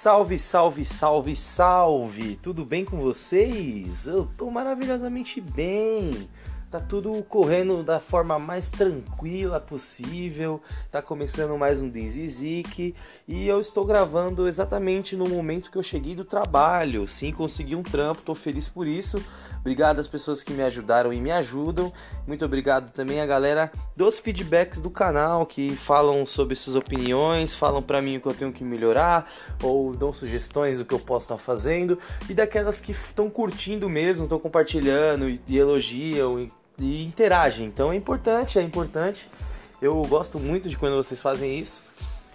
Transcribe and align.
Salve, 0.00 0.38
salve, 0.38 0.84
salve, 0.84 1.34
salve! 1.34 2.36
Tudo 2.36 2.64
bem 2.64 2.84
com 2.84 2.98
vocês? 2.98 4.06
Eu 4.06 4.26
tô 4.36 4.48
maravilhosamente 4.48 5.40
bem. 5.40 6.30
Tá 6.70 6.78
tudo 6.78 7.22
correndo 7.22 7.82
da 7.82 7.98
forma 7.98 8.38
mais 8.38 8.70
tranquila 8.70 9.58
possível. 9.58 10.60
Tá 10.92 11.00
começando 11.00 11.56
mais 11.56 11.80
um 11.80 11.88
Denzizik 11.88 12.94
e 13.26 13.48
eu 13.48 13.58
estou 13.58 13.86
gravando 13.86 14.46
exatamente 14.46 15.16
no 15.16 15.26
momento 15.26 15.70
que 15.70 15.78
eu 15.78 15.82
cheguei 15.82 16.14
do 16.14 16.26
trabalho. 16.26 17.08
Sim, 17.08 17.32
consegui 17.32 17.74
um 17.74 17.82
trampo, 17.82 18.20
tô 18.20 18.34
feliz 18.34 18.68
por 18.68 18.86
isso. 18.86 19.18
Obrigado 19.60 19.98
às 19.98 20.06
pessoas 20.06 20.42
que 20.42 20.52
me 20.52 20.62
ajudaram 20.62 21.10
e 21.10 21.18
me 21.18 21.30
ajudam. 21.30 21.90
Muito 22.26 22.44
obrigado 22.44 22.92
também 22.92 23.18
à 23.22 23.24
galera 23.24 23.72
dos 23.96 24.18
feedbacks 24.18 24.78
do 24.78 24.90
canal 24.90 25.46
que 25.46 25.74
falam 25.74 26.26
sobre 26.26 26.54
suas 26.54 26.76
opiniões, 26.76 27.54
falam 27.54 27.82
para 27.82 28.02
mim 28.02 28.18
o 28.18 28.20
que 28.20 28.28
eu 28.28 28.34
tenho 28.34 28.52
que 28.52 28.62
melhorar 28.62 29.26
ou 29.62 29.96
dão 29.96 30.12
sugestões 30.12 30.78
do 30.78 30.84
que 30.84 30.94
eu 30.94 31.00
posso 31.00 31.24
estar 31.24 31.38
fazendo 31.38 31.98
e 32.28 32.34
daquelas 32.34 32.78
que 32.78 32.92
estão 32.92 33.30
curtindo 33.30 33.88
mesmo, 33.88 34.24
estão 34.24 34.38
compartilhando 34.38 35.30
e, 35.30 35.40
e 35.48 35.58
elogiam 35.58 36.38
e, 36.38 36.48
e 36.78 37.04
interagem. 37.04 37.66
Então 37.66 37.92
é 37.92 37.96
importante, 37.96 38.58
é 38.58 38.62
importante. 38.62 39.28
Eu 39.80 40.00
gosto 40.02 40.38
muito 40.38 40.68
de 40.68 40.76
quando 40.76 40.96
vocês 40.96 41.20
fazem 41.20 41.58
isso 41.58 41.84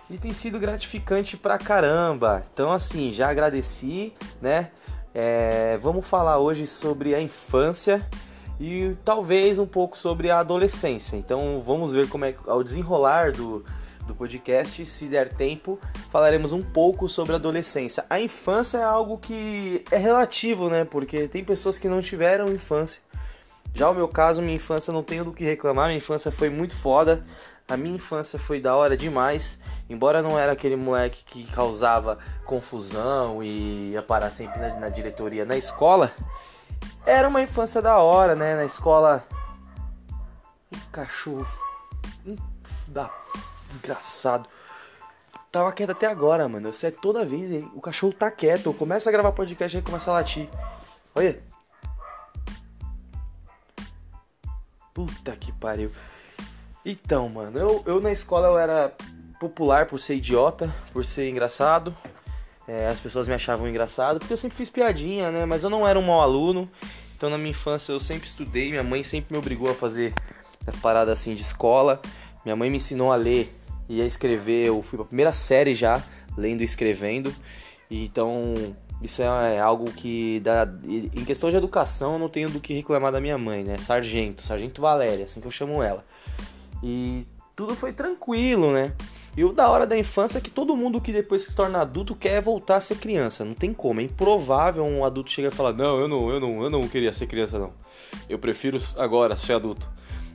e 0.09 0.17
tem 0.17 0.33
sido 0.33 0.59
gratificante 0.59 1.37
pra 1.37 1.57
caramba. 1.57 2.43
Então 2.53 2.71
assim, 2.71 3.11
já 3.11 3.29
agradeci, 3.29 4.13
né? 4.41 4.69
É, 5.13 5.77
vamos 5.77 6.07
falar 6.07 6.39
hoje 6.39 6.65
sobre 6.65 7.13
a 7.13 7.21
infância 7.21 8.05
e 8.59 8.95
talvez 9.03 9.59
um 9.59 9.65
pouco 9.65 9.97
sobre 9.97 10.29
a 10.29 10.39
adolescência. 10.39 11.15
Então 11.17 11.59
vamos 11.59 11.93
ver 11.93 12.07
como 12.09 12.25
é 12.25 12.33
que 12.33 12.39
ao 12.47 12.63
desenrolar 12.63 13.31
do, 13.31 13.63
do 14.07 14.15
podcast, 14.15 14.85
se 14.85 15.05
der 15.05 15.33
tempo, 15.33 15.79
falaremos 16.09 16.51
um 16.51 16.63
pouco 16.63 17.07
sobre 17.07 17.33
a 17.33 17.35
adolescência. 17.35 18.05
A 18.09 18.19
infância 18.19 18.77
é 18.77 18.83
algo 18.83 19.17
que 19.17 19.83
é 19.91 19.97
relativo, 19.97 20.69
né? 20.69 20.85
Porque 20.85 21.27
tem 21.27 21.43
pessoas 21.43 21.77
que 21.77 21.87
não 21.87 21.99
tiveram 21.99 22.47
infância. 22.47 23.01
Já 23.73 23.89
o 23.89 23.93
meu 23.93 24.07
caso, 24.07 24.41
minha 24.41 24.55
infância 24.55 24.93
não 24.93 25.01
tenho 25.01 25.25
do 25.25 25.33
que 25.33 25.43
reclamar, 25.43 25.87
minha 25.87 25.97
infância 25.97 26.31
foi 26.31 26.49
muito 26.49 26.75
foda. 26.75 27.23
A 27.67 27.75
minha 27.77 27.95
infância 27.95 28.37
foi 28.37 28.59
da 28.59 28.75
hora 28.75 28.95
demais. 28.95 29.57
Embora 29.89 30.21
não 30.21 30.37
era 30.37 30.51
aquele 30.51 30.75
moleque 30.75 31.23
que 31.23 31.45
causava 31.51 32.19
confusão 32.45 33.41
e 33.41 33.91
ia 33.91 34.01
parar 34.01 34.29
sempre 34.29 34.59
na, 34.59 34.79
na 34.79 34.89
diretoria 34.89 35.45
na 35.45 35.57
escola, 35.57 36.11
era 37.05 37.27
uma 37.27 37.41
infância 37.41 37.81
da 37.81 37.97
hora, 37.97 38.35
né? 38.35 38.55
Na 38.55 38.65
escola. 38.65 39.25
Que 40.71 40.79
cachorro. 40.91 41.47
Da... 42.87 43.09
Desgraçado. 43.69 44.47
Tava 45.51 45.71
quieto 45.71 45.91
até 45.91 46.05
agora, 46.05 46.47
mano. 46.47 46.71
Você 46.71 46.87
é 46.87 46.91
toda 46.91 47.25
vez, 47.25 47.49
hein? 47.51 47.71
o 47.73 47.81
cachorro 47.81 48.13
tá 48.13 48.29
quieto. 48.29 48.67
Eu 48.67 48.73
começo 48.73 49.07
a 49.07 49.11
gravar 49.11 49.31
podcast 49.31 49.77
e 49.77 49.81
começa 49.81 50.11
a 50.11 50.15
latir. 50.15 50.49
Olha. 51.15 51.52
Puta 55.05 55.35
que 55.35 55.51
pariu. 55.51 55.91
Então, 56.85 57.27
mano, 57.27 57.59
eu, 57.59 57.83
eu 57.85 58.01
na 58.01 58.11
escola 58.11 58.47
eu 58.47 58.57
era 58.57 58.93
popular 59.37 59.85
por 59.85 59.99
ser 59.99 60.15
idiota, 60.15 60.73
por 60.93 61.05
ser 61.05 61.29
engraçado. 61.29 61.95
É, 62.65 62.87
as 62.87 62.99
pessoas 63.01 63.27
me 63.27 63.33
achavam 63.33 63.67
engraçado 63.67 64.19
porque 64.19 64.31
eu 64.31 64.37
sempre 64.37 64.55
fiz 64.55 64.69
piadinha, 64.69 65.29
né? 65.29 65.45
Mas 65.45 65.63
eu 65.63 65.69
não 65.69 65.85
era 65.85 65.99
um 65.99 66.01
mau 66.01 66.21
aluno. 66.21 66.69
Então 67.17 67.29
na 67.29 67.37
minha 67.37 67.51
infância 67.51 67.91
eu 67.91 67.99
sempre 67.99 68.27
estudei. 68.27 68.69
Minha 68.69 68.83
mãe 68.83 69.03
sempre 69.03 69.33
me 69.33 69.37
obrigou 69.37 69.69
a 69.69 69.75
fazer 69.75 70.13
as 70.65 70.77
paradas 70.77 71.19
assim 71.19 71.35
de 71.35 71.41
escola. 71.41 72.01
Minha 72.45 72.55
mãe 72.55 72.69
me 72.69 72.77
ensinou 72.77 73.11
a 73.11 73.17
ler 73.17 73.53
e 73.89 74.01
a 74.01 74.05
escrever. 74.05 74.67
Eu 74.67 74.81
fui 74.81 74.97
pra 74.97 75.05
primeira 75.05 75.33
série 75.33 75.75
já, 75.75 76.01
lendo 76.37 76.61
e 76.61 76.63
escrevendo. 76.63 77.35
Então 77.91 78.53
isso 79.03 79.21
é 79.21 79.59
algo 79.59 79.91
que 79.91 80.39
dá, 80.39 80.65
em 80.85 81.25
questão 81.25 81.49
de 81.49 81.57
educação 81.57 82.13
eu 82.13 82.19
não 82.19 82.29
tenho 82.29 82.49
do 82.49 82.61
que 82.61 82.73
reclamar 82.73 83.11
da 83.11 83.19
minha 83.19 83.37
mãe, 83.37 83.63
né? 83.63 83.77
Sargento, 83.77 84.41
Sargento 84.41 84.81
Valéria, 84.81 85.25
assim 85.25 85.41
que 85.41 85.47
eu 85.47 85.51
chamo 85.51 85.83
ela. 85.83 86.05
E 86.81 87.27
tudo 87.53 87.75
foi 87.75 87.91
tranquilo, 87.91 88.71
né? 88.71 88.93
E 89.35 89.43
o 89.43 89.51
da 89.51 89.69
hora 89.69 89.85
da 89.85 89.97
infância 89.97 90.37
é 90.37 90.41
que 90.41 90.49
todo 90.49 90.77
mundo 90.77 91.01
que 91.01 91.11
depois 91.11 91.41
se 91.41 91.55
torna 91.55 91.81
adulto 91.81 92.15
quer 92.15 92.41
voltar 92.41 92.77
a 92.77 92.81
ser 92.81 92.95
criança. 92.95 93.43
Não 93.43 93.55
tem 93.55 93.73
como. 93.73 93.99
É 93.99 94.03
improvável 94.03 94.85
um 94.85 95.03
adulto 95.03 95.31
chegar 95.31 95.49
e 95.49 95.55
falar: 95.55 95.73
Não, 95.73 95.99
eu 95.99 96.07
não, 96.07 96.29
eu 96.29 96.39
não, 96.39 96.63
eu 96.63 96.69
não 96.69 96.87
queria 96.87 97.11
ser 97.11 97.27
criança, 97.27 97.57
não. 97.57 97.73
Eu 98.29 98.37
prefiro 98.37 98.77
agora 98.97 99.35
ser 99.35 99.53
adulto. 99.53 99.89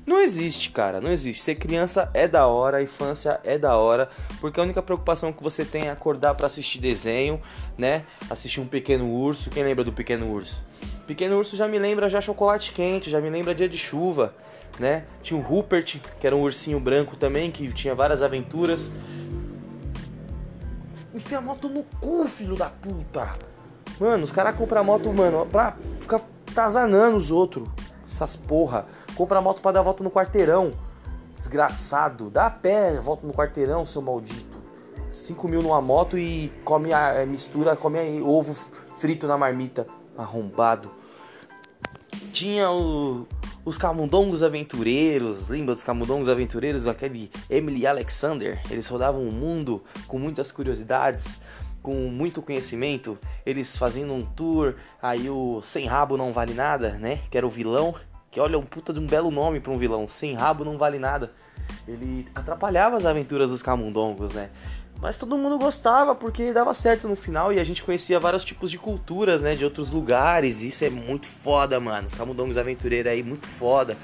Não 0.08 0.20
existe, 0.20 0.70
cara, 0.70 1.00
não 1.00 1.10
existe. 1.10 1.42
Ser 1.42 1.56
criança 1.56 2.10
é 2.14 2.26
da 2.26 2.46
hora, 2.46 2.78
a 2.78 2.82
infância 2.82 3.38
é 3.44 3.58
da 3.58 3.76
hora, 3.76 4.08
porque 4.40 4.58
a 4.58 4.62
única 4.62 4.82
preocupação 4.82 5.32
que 5.32 5.42
você 5.42 5.64
tem 5.64 5.88
é 5.88 5.90
acordar 5.90 6.34
para 6.34 6.46
assistir 6.46 6.78
desenho, 6.78 7.38
né? 7.76 8.04
Assistir 8.30 8.60
um 8.60 8.66
pequeno 8.66 9.06
urso. 9.06 9.50
Quem 9.50 9.62
lembra 9.62 9.84
do 9.84 9.92
pequeno 9.92 10.32
urso? 10.32 10.64
Pequeno 11.06 11.36
urso 11.36 11.56
já 11.56 11.68
me 11.68 11.78
lembra 11.78 12.08
já 12.08 12.22
chocolate 12.22 12.72
quente, 12.72 13.10
já 13.10 13.20
me 13.20 13.28
lembra 13.28 13.54
dia 13.54 13.68
de 13.68 13.76
chuva 13.76 14.34
né? 14.78 15.04
Tinha 15.22 15.38
o 15.38 15.42
Rupert, 15.42 16.00
que 16.20 16.26
era 16.26 16.34
um 16.34 16.42
ursinho 16.42 16.78
branco 16.80 17.16
também, 17.16 17.50
que 17.50 17.70
tinha 17.72 17.94
várias 17.94 18.22
aventuras. 18.22 18.90
Enfia 21.14 21.38
a 21.38 21.40
moto 21.40 21.68
no 21.68 21.84
cu, 22.00 22.26
filho 22.26 22.54
da 22.54 22.70
puta! 22.70 23.34
Mano, 23.98 24.22
os 24.22 24.30
caras 24.30 24.54
compram 24.54 24.84
moto, 24.84 25.12
mano, 25.12 25.46
pra 25.46 25.76
ficar 26.00 26.20
tazanando 26.54 27.16
os 27.16 27.30
outros. 27.30 27.68
Essas 28.08 28.34
porra. 28.34 28.86
Compra 29.14 29.38
a 29.38 29.42
moto 29.42 29.60
pra 29.60 29.70
dar 29.70 29.82
volta 29.82 30.02
no 30.02 30.10
quarteirão. 30.10 30.72
Desgraçado. 31.34 32.30
Dá 32.30 32.46
a 32.46 32.50
pé, 32.50 32.98
volta 32.98 33.26
no 33.26 33.34
quarteirão, 33.34 33.84
seu 33.84 34.00
maldito. 34.00 34.58
5 35.12 35.46
mil 35.46 35.62
numa 35.62 35.82
moto 35.82 36.16
e 36.16 36.52
come 36.64 36.92
a 36.92 37.26
mistura, 37.26 37.76
come 37.76 37.98
a, 37.98 38.24
ovo 38.24 38.54
frito 38.54 39.26
na 39.26 39.36
marmita. 39.36 39.86
Arrombado. 40.16 40.90
Tinha 42.32 42.70
o 42.70 43.26
os 43.68 43.76
Camundongos 43.76 44.42
Aventureiros, 44.42 45.50
lembra 45.50 45.74
dos 45.74 45.84
Camundongos 45.84 46.30
Aventureiros, 46.30 46.86
aquele 46.86 47.30
Emily 47.50 47.86
Alexander? 47.86 48.62
Eles 48.70 48.88
rodavam 48.88 49.28
o 49.28 49.30
mundo 49.30 49.82
com 50.06 50.18
muitas 50.18 50.50
curiosidades, 50.50 51.38
com 51.82 51.94
muito 52.08 52.42
conhecimento. 52.42 53.18
Eles 53.44 53.76
fazendo 53.76 54.12
um 54.12 54.24
tour, 54.24 54.74
aí 55.00 55.28
o 55.30 55.60
Sem 55.62 55.86
Rabo 55.86 56.16
Não 56.16 56.32
Vale 56.32 56.54
Nada, 56.54 56.90
né? 56.90 57.20
Que 57.30 57.36
era 57.36 57.46
o 57.46 57.50
vilão, 57.50 57.94
que 58.30 58.40
olha, 58.40 58.58
um 58.58 58.62
puta 58.62 58.92
de 58.92 59.00
um 59.00 59.06
belo 59.06 59.30
nome 59.30 59.60
para 59.60 59.72
um 59.72 59.76
vilão, 59.76 60.06
Sem 60.06 60.34
Rabo 60.34 60.64
Não 60.64 60.78
Vale 60.78 60.98
Nada. 60.98 61.32
Ele 61.86 62.26
atrapalhava 62.34 62.96
as 62.96 63.04
aventuras 63.04 63.50
dos 63.50 63.62
Camundongos, 63.62 64.32
né? 64.32 64.50
Mas 65.00 65.16
todo 65.16 65.38
mundo 65.38 65.58
gostava 65.58 66.14
porque 66.14 66.52
dava 66.52 66.74
certo 66.74 67.06
no 67.06 67.14
final 67.14 67.52
e 67.52 67.60
a 67.60 67.64
gente 67.64 67.84
conhecia 67.84 68.18
vários 68.18 68.44
tipos 68.44 68.70
de 68.70 68.78
culturas, 68.78 69.42
né? 69.42 69.54
De 69.54 69.64
outros 69.64 69.92
lugares. 69.92 70.62
Isso 70.62 70.84
é 70.84 70.90
muito 70.90 71.26
foda, 71.26 71.78
mano. 71.78 72.06
Os 72.06 72.14
camundongos 72.14 72.56
aventureiros 72.56 73.12
aí, 73.12 73.22
muito 73.22 73.46
foda. 73.46 73.96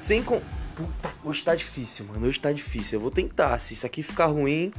Sem 0.00 0.22
com. 0.22 0.40
Puta, 0.74 1.14
hoje 1.22 1.44
tá 1.44 1.54
difícil, 1.54 2.06
mano. 2.06 2.26
Hoje 2.26 2.40
tá 2.40 2.50
difícil. 2.50 2.96
Eu 2.96 3.00
vou 3.02 3.10
tentar. 3.10 3.56
Se 3.60 3.74
isso 3.74 3.86
aqui 3.86 4.02
ficar 4.02 4.26
ruim, 4.26 4.72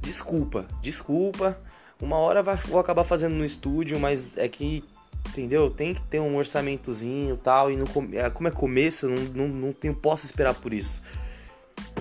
desculpa. 0.00 0.66
Desculpa. 0.82 1.56
Uma 2.00 2.16
hora 2.16 2.42
vai, 2.42 2.56
vou 2.56 2.78
acabar 2.78 3.04
fazendo 3.04 3.34
no 3.34 3.44
estúdio, 3.44 3.98
mas 3.98 4.36
é 4.36 4.48
que. 4.48 4.84
Entendeu? 5.28 5.70
Tem 5.70 5.92
que 5.92 6.02
ter 6.02 6.20
um 6.20 6.36
orçamentozinho 6.36 7.36
tal. 7.36 7.70
E 7.70 7.76
não, 7.76 7.86
é, 8.12 8.30
como 8.30 8.48
é 8.48 8.50
começo, 8.50 9.08
não, 9.08 9.16
não, 9.16 9.48
não 9.48 9.72
tenho, 9.72 9.94
posso 9.94 10.24
esperar 10.24 10.54
por 10.54 10.72
isso. 10.72 11.02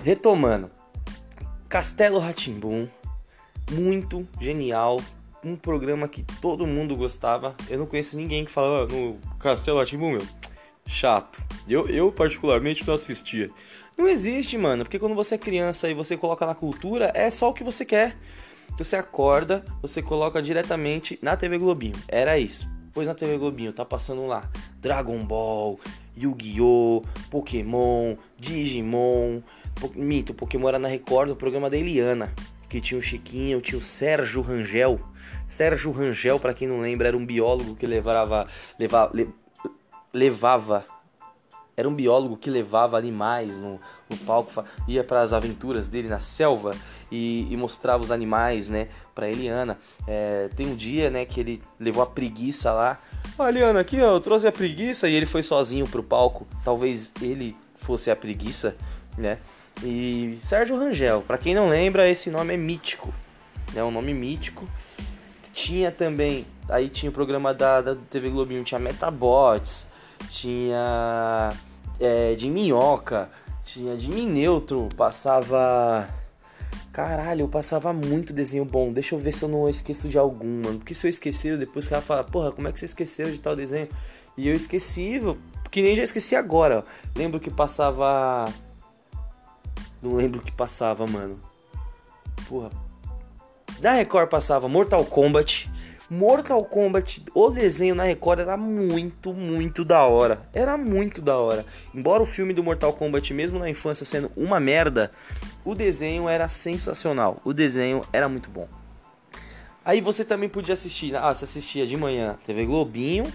Retomando. 0.04 0.70
Castelo 1.68 2.20
Ratimbum, 2.20 2.88
muito 3.72 4.28
genial, 4.40 5.02
um 5.44 5.56
programa 5.56 6.08
que 6.08 6.24
todo 6.42 6.68
mundo 6.68 6.96
gostava. 6.96 7.56
Eu 7.68 7.80
não 7.80 7.86
conheço 7.86 8.16
ninguém 8.16 8.46
que 8.46 8.52
fala 8.52 8.84
ah, 8.84 8.88
no 8.88 9.20
Castelo 9.40 9.80
Ratimbum, 9.80 10.12
meu. 10.12 10.28
Chato. 10.88 11.42
Eu, 11.68 11.88
eu 11.88 12.12
particularmente 12.12 12.86
não 12.86 12.94
assistia. 12.94 13.50
Não 13.98 14.08
existe, 14.08 14.58
mano, 14.58 14.84
porque 14.84 15.00
quando 15.00 15.16
você 15.16 15.36
é 15.36 15.38
criança 15.38 15.90
e 15.90 15.94
você 15.94 16.16
coloca 16.18 16.46
na 16.46 16.54
cultura, 16.54 17.12
é 17.16 17.30
só 17.30 17.50
o 17.50 17.54
que 17.54 17.64
você 17.64 17.86
quer. 17.86 18.16
Você 18.78 18.96
acorda, 18.96 19.64
você 19.82 20.02
coloca 20.02 20.42
diretamente 20.42 21.18
na 21.22 21.38
TV 21.38 21.58
Globinho. 21.58 21.96
Era 22.08 22.38
isso. 22.38 22.68
Pois 22.94 23.08
na 23.08 23.14
TV 23.14 23.38
Globinho 23.38 23.74
tá 23.74 23.84
passando 23.84 24.26
lá 24.26 24.50
Dragon 24.80 25.24
Ball, 25.26 25.80
Yu-Gi-Oh!, 26.18 27.04
Pokémon, 27.30 28.16
Digimon, 28.40 29.42
Mito, 29.96 30.34
Pokémon 30.34 30.70
era 30.70 30.80
na 30.80 30.88
Record, 30.88 31.30
o 31.30 31.36
programa 31.36 31.70
da 31.70 31.78
Eliana, 31.78 32.34
que 32.70 32.80
tinha 32.80 32.98
o 32.98 33.02
Chiquinho, 33.02 33.60
tinha 33.60 33.78
o 33.78 33.82
Sérgio 33.82 34.42
Rangel. 34.42 35.00
Sérgio 35.46 35.92
Rangel, 35.92 36.40
para 36.40 36.54
quem 36.54 36.68
não 36.68 36.80
lembra, 36.80 37.10
era 37.10 37.18
um 37.18 37.26
biólogo 37.26 37.76
que 37.76 37.86
levava, 37.86 38.48
levava, 38.80 39.12
levava 40.14 40.84
era 41.78 41.90
um 41.90 41.94
biólogo 41.94 42.38
que 42.38 42.50
levava 42.50 42.98
animais 42.98 43.60
no, 43.60 43.80
no 44.10 44.18
palco, 44.26 44.64
ia 44.88 45.04
para 45.04 45.22
as 45.22 45.34
aventuras 45.34 45.88
dele 45.88 46.08
na 46.08 46.20
selva 46.20 46.72
e, 47.12 47.48
e 47.50 47.58
mostrava 47.58 48.04
os 48.04 48.12
animais, 48.12 48.70
né, 48.70 48.88
para 49.14 49.30
Eliana. 49.30 49.78
É, 50.08 50.50
tem 50.56 50.68
um 50.68 50.76
dia, 50.76 51.10
né, 51.10 51.26
que 51.26 51.40
ele 51.40 51.62
levou 51.80 52.04
a 52.04 52.06
preguiça 52.06 52.72
lá. 52.72 53.00
Ó, 53.38 53.48
Eliana, 53.48 53.80
aqui, 53.80 54.02
ó, 54.02 54.16
eu 54.16 54.20
trouxe 54.20 54.48
a 54.48 54.52
preguiça 54.52 55.08
e 55.08 55.14
ele 55.14 55.26
foi 55.26 55.44
sozinho 55.44 55.88
pro 55.88 56.04
palco. 56.04 56.48
Talvez 56.64 57.12
ele 57.22 57.56
fosse 57.76 58.10
a 58.10 58.16
preguiça, 58.16 58.76
né? 59.18 59.38
E 59.84 60.40
Sérgio 60.42 60.78
Rangel, 60.78 61.22
para 61.22 61.38
quem 61.38 61.54
não 61.54 61.68
lembra, 61.68 62.10
esse 62.10 62.30
nome 62.30 62.54
é 62.54 62.58
mítico, 62.58 63.14
é 63.76 63.84
um 63.84 63.92
nome 63.92 64.14
mítico. 64.14 64.66
Tinha 65.54 65.92
também, 65.92 66.46
aí 66.70 66.90
tinha 66.90 67.10
o 67.10 67.14
programa 67.14 67.54
da, 67.54 67.82
da 67.82 67.96
TV 68.10 68.30
Globinho, 68.30 68.64
tinha 68.64 68.80
Metabots, 68.80 69.88
tinha 70.30 71.50
é, 72.00 72.36
de 72.36 72.50
minhoca, 72.50 73.30
tinha 73.64 73.98
de 73.98 74.10
neutro, 74.10 74.90
passava. 74.96 76.08
Caralho, 76.96 77.42
eu 77.42 77.50
passava 77.50 77.92
muito 77.92 78.32
desenho 78.32 78.64
bom. 78.64 78.94
Deixa 78.94 79.16
eu 79.16 79.20
ver 79.20 79.34
se 79.34 79.44
eu 79.44 79.50
não 79.50 79.68
esqueço 79.68 80.08
de 80.08 80.18
algum, 80.18 80.62
mano. 80.64 80.78
Porque 80.78 80.96
se 80.96 81.06
eu 81.06 81.10
esquecer, 81.10 81.58
depois 81.58 81.88
o 81.88 81.90
cara 81.90 82.02
fala, 82.02 82.24
porra, 82.24 82.54
como 82.54 82.70
é 82.70 82.72
que 82.72 82.80
você 82.80 82.86
esqueceu 82.86 83.30
de 83.30 83.38
tal 83.38 83.54
desenho? 83.54 83.90
E 84.38 84.48
eu 84.48 84.56
esqueci, 84.56 85.20
que 85.70 85.82
nem 85.82 85.94
já 85.94 86.04
esqueci 86.04 86.38
agora. 86.38 86.86
Lembro 87.14 87.38
que 87.38 87.52
passava. 87.52 88.46
Não 90.02 90.14
lembro 90.14 90.40
que 90.40 90.54
passava, 90.54 91.06
mano. 91.06 91.38
Porra. 92.48 92.72
Da 93.82 93.92
Record 93.92 94.30
passava 94.30 94.70
Mortal 94.70 95.04
Kombat. 95.04 95.70
Mortal 96.10 96.64
Kombat, 96.64 97.26
o 97.34 97.50
desenho 97.50 97.96
na 97.96 98.04
Record 98.04 98.40
era 98.40 98.56
muito, 98.56 99.34
muito 99.34 99.84
da 99.84 100.04
hora. 100.04 100.48
Era 100.54 100.78
muito 100.78 101.22
da 101.22 101.38
hora. 101.38 101.66
Embora 101.94 102.22
o 102.22 102.26
filme 102.26 102.54
do 102.54 102.64
Mortal 102.64 102.94
Kombat, 102.94 103.34
mesmo 103.34 103.58
na 103.58 103.70
infância 103.70 104.06
sendo 104.06 104.32
uma 104.36 104.60
merda, 104.60 105.12
o 105.64 105.74
desenho 105.74 106.30
era 106.30 106.48
sensacional. 106.48 107.42
O 107.44 107.54
desenho 107.54 108.02
era 108.14 108.30
muito 108.30 108.50
bom. 108.50 108.68
Aí 109.84 110.00
você 110.00 110.24
também 110.24 110.48
podia 110.50 110.74
assistir. 110.74 111.16
Ah, 111.16 111.34
você 111.34 111.46
assistia 111.46 111.88
de 111.88 111.98
manhã 111.98 112.38
TV 112.44 112.66
Globinho 112.66 113.26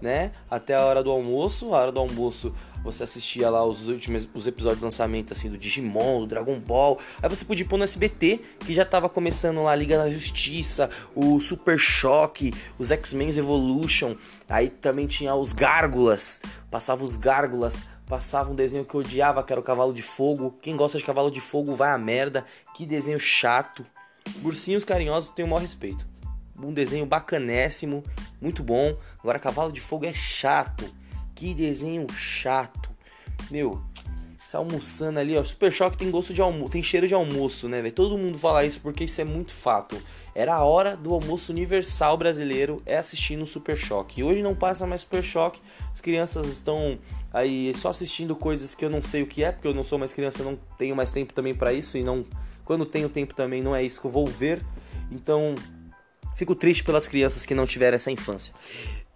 né? 0.00 0.32
Até 0.50 0.74
a 0.74 0.84
hora 0.84 1.02
do 1.02 1.10
almoço. 1.10 1.74
A 1.74 1.78
hora 1.78 1.92
do 1.92 2.00
almoço 2.00 2.54
você 2.90 3.04
assistia 3.04 3.50
lá 3.50 3.64
os 3.64 3.88
últimos 3.88 4.28
os 4.34 4.46
episódios 4.46 4.78
de 4.78 4.84
lançamento 4.84 5.32
assim 5.32 5.50
do 5.50 5.58
Digimon, 5.58 6.20
do 6.20 6.26
Dragon 6.26 6.58
Ball. 6.58 6.98
Aí 7.22 7.28
você 7.28 7.44
podia 7.44 7.66
pôr 7.66 7.76
no 7.76 7.84
SBT, 7.84 8.40
que 8.60 8.72
já 8.72 8.84
tava 8.84 9.08
começando 9.08 9.62
lá 9.62 9.72
a 9.72 9.76
Liga 9.76 9.98
da 9.98 10.08
Justiça, 10.08 10.88
o 11.14 11.40
Super 11.40 11.78
Choque, 11.78 12.52
os 12.78 12.90
X-Men 12.90 13.28
Evolution. 13.36 14.16
Aí 14.48 14.68
também 14.68 15.06
tinha 15.06 15.34
os 15.34 15.52
Gárgulas. 15.52 16.40
Passava 16.70 17.04
os 17.04 17.16
Gárgulas 17.16 17.84
passava 18.08 18.50
um 18.50 18.54
desenho 18.54 18.86
que 18.86 18.94
eu 18.94 19.00
odiava, 19.00 19.42
que 19.42 19.52
era 19.52 19.60
o 19.60 19.62
Cavalo 19.62 19.92
de 19.92 20.00
Fogo. 20.00 20.56
Quem 20.62 20.74
gosta 20.74 20.96
de 20.96 21.04
Cavalo 21.04 21.30
de 21.30 21.42
Fogo 21.42 21.74
vai 21.74 21.90
a 21.90 21.98
merda. 21.98 22.42
Que 22.74 22.86
desenho 22.86 23.20
chato. 23.20 23.84
Ursinhos 24.42 24.82
carinhosos 24.82 25.28
tenho 25.28 25.46
o 25.46 25.50
maior 25.50 25.60
respeito 25.60 26.06
um 26.66 26.72
desenho 26.72 27.06
bacanésimo, 27.06 28.02
muito 28.40 28.62
bom. 28.62 28.96
Agora 29.20 29.38
Cavalo 29.38 29.72
de 29.72 29.80
Fogo 29.80 30.06
é 30.06 30.12
chato. 30.12 30.84
Que 31.38 31.54
desenho 31.54 32.04
chato. 32.12 32.90
Meu, 33.48 33.80
você 34.44 34.56
almoçando 34.56 35.20
ali, 35.20 35.38
ó. 35.38 35.44
Super 35.44 35.70
Choque 35.70 35.96
tem 35.96 36.10
gosto 36.10 36.34
de 36.34 36.42
almoço, 36.42 36.72
tem 36.72 36.82
cheiro 36.82 37.06
de 37.06 37.14
almoço, 37.14 37.68
né, 37.68 37.80
velho? 37.80 37.94
Todo 37.94 38.18
mundo 38.18 38.36
fala 38.36 38.64
isso 38.64 38.80
porque 38.80 39.04
isso 39.04 39.20
é 39.20 39.24
muito 39.24 39.54
fato. 39.54 39.96
Era 40.34 40.56
a 40.56 40.64
hora 40.64 40.96
do 40.96 41.14
almoço 41.14 41.52
universal 41.52 42.16
brasileiro 42.16 42.82
é 42.84 42.98
assistindo 42.98 43.46
Super 43.46 43.76
Choque. 43.76 44.20
E 44.20 44.24
hoje 44.24 44.42
não 44.42 44.52
passa 44.52 44.84
mais 44.84 45.02
Super 45.02 45.22
Choque. 45.22 45.60
As 45.92 46.00
crianças 46.00 46.48
estão 46.48 46.98
aí 47.32 47.72
só 47.72 47.90
assistindo 47.90 48.34
coisas 48.34 48.74
que 48.74 48.84
eu 48.84 48.90
não 48.90 49.00
sei 49.00 49.22
o 49.22 49.26
que 49.28 49.44
é, 49.44 49.52
porque 49.52 49.68
eu 49.68 49.74
não 49.74 49.84
sou 49.84 49.96
mais 49.96 50.12
criança, 50.12 50.42
eu 50.42 50.44
não 50.44 50.58
tenho 50.76 50.96
mais 50.96 51.12
tempo 51.12 51.32
também 51.32 51.54
para 51.54 51.72
isso 51.72 51.96
e 51.96 52.02
não 52.02 52.26
quando 52.64 52.84
tenho 52.84 53.08
tempo 53.08 53.32
também 53.32 53.62
não 53.62 53.76
é 53.76 53.84
isso 53.84 54.00
que 54.00 54.08
eu 54.08 54.10
vou 54.10 54.26
ver. 54.26 54.60
Então, 55.08 55.54
Fico 56.38 56.54
triste 56.54 56.84
pelas 56.84 57.08
crianças 57.08 57.44
que 57.44 57.52
não 57.52 57.66
tiveram 57.66 57.96
essa 57.96 58.12
infância. 58.12 58.54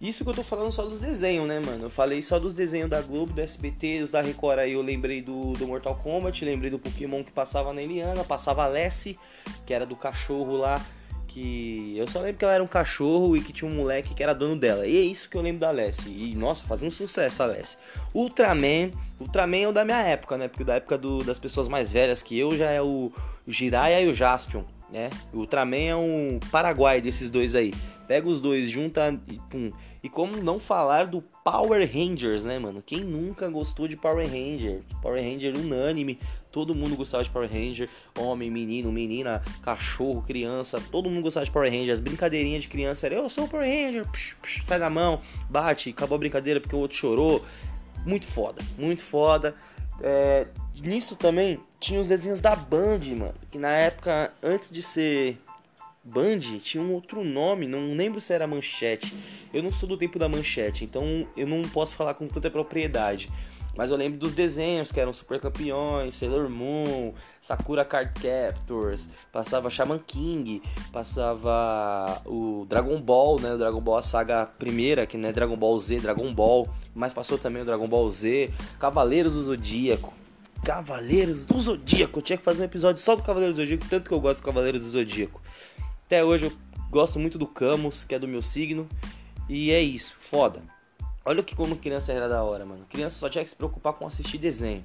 Isso 0.03 0.25
que 0.25 0.29
eu 0.29 0.33
tô 0.33 0.43
falando 0.43 0.69
só 0.69 0.83
dos 0.83 0.99
desenhos, 0.99 1.47
né, 1.47 1.61
mano? 1.65 1.85
Eu 1.85 1.89
falei 1.89 2.21
só 2.21 2.37
dos 2.37 2.53
desenhos 2.53 2.89
da 2.89 3.01
Globo, 3.01 3.31
do 3.31 3.39
SBT, 3.39 4.01
os 4.01 4.11
da 4.11 4.19
Record 4.19 4.59
aí. 4.59 4.73
Eu 4.73 4.81
lembrei 4.81 5.21
do, 5.21 5.53
do 5.53 5.65
Mortal 5.65 5.95
Kombat, 5.95 6.43
lembrei 6.43 6.69
do 6.69 6.77
Pokémon 6.77 7.23
que 7.23 7.31
passava 7.31 7.71
na 7.71 7.81
Eliana, 7.81 8.21
passava 8.21 8.65
a 8.65 8.67
Lessie, 8.67 9.17
que 9.65 9.73
era 9.73 9.85
do 9.85 9.95
cachorro 9.95 10.57
lá. 10.57 10.85
Que 11.25 11.95
eu 11.97 12.05
só 12.05 12.19
lembro 12.19 12.37
que 12.37 12.43
ela 12.43 12.53
era 12.53 12.63
um 12.63 12.67
cachorro 12.67 13.37
e 13.37 13.41
que 13.41 13.53
tinha 13.53 13.71
um 13.71 13.73
moleque 13.73 14.13
que 14.13 14.21
era 14.21 14.35
dono 14.35 14.57
dela. 14.57 14.85
E 14.85 14.97
é 14.97 15.01
isso 15.01 15.29
que 15.29 15.37
eu 15.37 15.41
lembro 15.41 15.61
da 15.61 15.71
Lessie. 15.71 16.11
E 16.11 16.35
nossa, 16.35 16.65
fazendo 16.65 16.91
sucesso 16.91 17.41
a 17.41 17.45
Lessie. 17.45 17.77
Ultraman, 18.13 18.91
Ultraman 19.21 19.61
é 19.61 19.67
o 19.69 19.71
da 19.71 19.85
minha 19.85 20.01
época, 20.03 20.37
né? 20.37 20.49
Porque 20.49 20.65
da 20.65 20.75
época 20.75 20.97
do, 20.97 21.23
das 21.23 21.39
pessoas 21.39 21.69
mais 21.69 21.93
velhas 21.93 22.21
que 22.21 22.37
eu 22.37 22.53
já 22.57 22.69
é 22.69 22.81
o, 22.81 23.09
Jiraiya 23.47 24.01
e 24.01 24.09
o 24.09 24.13
Jaspion 24.13 24.65
né? 24.93 25.09
Ultraman 25.33 25.77
é 25.77 25.95
um 25.95 26.39
Paraguai 26.51 27.01
desses 27.01 27.29
dois 27.29 27.55
aí. 27.55 27.73
Pega 28.07 28.27
os 28.29 28.39
dois, 28.39 28.69
junta 28.69 29.19
e 29.27 29.39
pum. 29.49 29.71
E 30.03 30.09
como 30.09 30.35
não 30.35 30.59
falar 30.59 31.07
do 31.07 31.21
Power 31.21 31.89
Rangers, 31.89 32.43
né, 32.43 32.59
mano? 32.59 32.83
Quem 32.85 32.99
nunca 32.99 33.47
gostou 33.47 33.87
de 33.87 33.95
Power 33.95 34.27
Ranger? 34.27 34.81
Power 35.01 35.23
Ranger 35.23 35.55
unânime, 35.57 36.19
todo 36.51 36.75
mundo 36.75 36.97
gostava 36.97 37.23
de 37.23 37.29
Power 37.29 37.49
Ranger. 37.49 37.89
Homem, 38.19 38.51
menino, 38.51 38.91
menina, 38.91 39.41
cachorro, 39.61 40.21
criança, 40.21 40.83
todo 40.91 41.09
mundo 41.09 41.23
gostava 41.23 41.45
de 41.45 41.51
Power 41.51 41.71
Ranger. 41.71 41.93
As 41.93 42.01
brincadeirinhas 42.01 42.63
de 42.63 42.67
criança 42.67 43.05
era, 43.05 43.15
eu 43.15 43.29
sou 43.29 43.45
o 43.45 43.47
Power 43.47 43.65
Ranger, 43.65 44.05
psh, 44.11 44.35
psh, 44.41 44.65
sai 44.65 44.77
da 44.77 44.89
mão, 44.89 45.21
bate, 45.49 45.91
acabou 45.91 46.17
a 46.17 46.19
brincadeira 46.19 46.59
porque 46.59 46.75
o 46.75 46.79
outro 46.79 46.97
chorou. 46.97 47.41
Muito 48.05 48.27
foda, 48.27 48.61
muito 48.77 49.01
foda. 49.01 49.55
É, 50.01 50.47
nisso 50.75 51.15
também 51.15 51.61
tinha 51.79 51.97
os 51.97 52.07
desenhos 52.09 52.41
da 52.41 52.57
Band, 52.57 52.99
mano. 53.17 53.35
Que 53.49 53.57
na 53.57 53.71
época, 53.71 54.33
antes 54.43 54.69
de 54.69 54.81
ser 54.81 55.37
Band, 56.03 56.39
tinha 56.61 56.83
um 56.83 56.91
outro 56.91 57.23
nome, 57.23 57.65
não 57.65 57.95
lembro 57.95 58.19
se 58.19 58.33
era 58.33 58.45
Manchete. 58.45 59.15
Eu 59.53 59.63
não 59.63 59.71
sou 59.71 59.87
do 59.87 59.95
tempo 59.95 60.19
da 60.19 60.27
Manchete, 60.27 60.83
então 60.83 61.25
eu 61.37 61.47
não 61.47 61.61
posso 61.61 61.95
falar 61.95 62.13
com 62.13 62.27
tanta 62.27 62.51
propriedade. 62.51 63.29
Mas 63.75 63.89
eu 63.89 63.97
lembro 63.97 64.19
dos 64.19 64.33
desenhos 64.33 64.91
que 64.91 64.99
eram 64.99 65.11
Super 65.11 65.39
Campeões, 65.39 66.15
Sailor 66.15 66.47
Moon, 66.47 67.13
Sakura 67.41 67.83
Card 67.83 68.11
Captors, 68.21 69.09
passava 69.31 69.69
Shaman 69.69 69.99
King, 70.05 70.61
passava 70.91 72.21
o 72.25 72.65
Dragon 72.69 72.99
Ball, 73.01 73.39
né? 73.39 73.53
O 73.53 73.57
Dragon 73.57 73.81
Ball 73.81 73.97
a 73.97 74.03
saga 74.03 74.45
primeira, 74.45 75.07
que 75.07 75.17
não 75.17 75.29
é 75.29 75.31
Dragon 75.31 75.57
Ball 75.57 75.79
Z, 75.79 76.01
Dragon 76.01 76.31
Ball, 76.33 76.67
mas 76.93 77.13
passou 77.13 77.37
também 77.37 77.63
o 77.63 77.65
Dragon 77.65 77.87
Ball 77.87 78.11
Z, 78.11 78.51
Cavaleiros 78.79 79.33
do 79.33 79.41
Zodíaco. 79.41 80.13
Cavaleiros 80.63 81.43
do 81.43 81.59
Zodíaco. 81.59 82.19
Eu 82.19 82.23
tinha 82.23 82.37
que 82.37 82.43
fazer 82.43 82.61
um 82.61 82.65
episódio 82.65 83.01
só 83.01 83.15
do 83.15 83.23
Cavaleiros 83.23 83.55
do 83.55 83.63
Zodíaco, 83.63 83.85
tanto 83.89 84.07
que 84.07 84.13
eu 84.13 84.19
gosto 84.19 84.41
do 84.41 84.45
Cavaleiros 84.45 84.81
do 84.81 84.87
Zodíaco. 84.87 85.41
Até 86.05 86.23
hoje 86.23 86.45
eu 86.45 86.53
gosto 86.89 87.19
muito 87.19 87.37
do 87.37 87.47
Camus, 87.47 88.03
que 88.03 88.15
é 88.15 88.19
do 88.19 88.27
meu 88.27 88.41
signo. 88.41 88.87
E 89.49 89.71
é 89.71 89.81
isso, 89.81 90.15
foda. 90.19 90.61
Olha 91.25 91.41
o 91.41 91.43
que 91.43 91.55
como 91.55 91.77
criança 91.77 92.11
era 92.11 92.27
da 92.27 92.43
hora, 92.43 92.65
mano. 92.65 92.85
Criança 92.89 93.17
só 93.17 93.29
tinha 93.29 93.43
que 93.43 93.49
se 93.49 93.55
preocupar 93.55 93.93
com 93.93 94.05
assistir 94.05 94.37
desenho. 94.37 94.83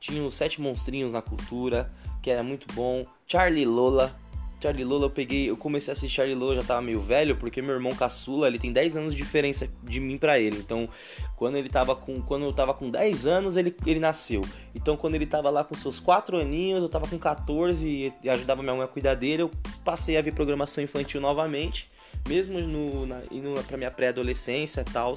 Tinha 0.00 0.22
os 0.22 0.34
Sete 0.34 0.60
Monstrinhos 0.60 1.12
na 1.12 1.22
cultura, 1.22 1.90
que 2.22 2.30
era 2.30 2.42
muito 2.42 2.72
bom. 2.74 3.06
Charlie 3.26 3.64
Lola. 3.64 4.14
Charlie 4.60 4.84
Lola 4.84 5.06
eu 5.06 5.10
peguei, 5.10 5.50
eu 5.50 5.56
comecei 5.56 5.90
a 5.90 5.92
assistir 5.92 6.16
Charlie 6.16 6.34
Lola, 6.34 6.56
já 6.56 6.64
tava 6.64 6.80
meio 6.80 7.00
velho, 7.00 7.36
porque 7.36 7.60
meu 7.60 7.74
irmão 7.74 7.94
caçula, 7.94 8.48
ele 8.48 8.58
tem 8.58 8.72
10 8.72 8.96
anos 8.96 9.14
de 9.14 9.22
diferença 9.22 9.68
de 9.82 10.00
mim 10.00 10.16
para 10.16 10.38
ele. 10.38 10.58
Então, 10.58 10.88
quando 11.36 11.56
ele 11.56 11.68
tava 11.68 11.94
com, 11.94 12.20
quando 12.22 12.44
eu 12.44 12.52
tava 12.52 12.72
com 12.72 12.90
10 12.90 13.26
anos, 13.26 13.56
ele, 13.56 13.74
ele 13.84 14.00
nasceu. 14.00 14.42
Então, 14.74 14.96
quando 14.96 15.14
ele 15.14 15.26
tava 15.26 15.50
lá 15.50 15.62
com 15.62 15.74
seus 15.74 16.00
4 16.00 16.38
aninhos, 16.38 16.82
eu 16.82 16.88
tava 16.88 17.06
com 17.06 17.18
14 17.18 18.12
e 18.22 18.30
ajudava 18.30 18.62
minha 18.62 18.74
mãe 18.74 18.84
a 18.84 18.88
cuidar 18.88 19.14
dele, 19.14 19.42
eu 19.42 19.50
passei 19.84 20.16
a 20.16 20.22
ver 20.22 20.32
programação 20.32 20.82
infantil 20.82 21.20
novamente 21.20 21.90
mesmo 22.26 22.58
no, 22.60 23.06
na, 23.06 23.22
indo 23.30 23.54
pra 23.64 23.76
minha 23.76 23.90
pré-adolescência 23.90 24.80
e 24.80 24.84
tal, 24.84 25.14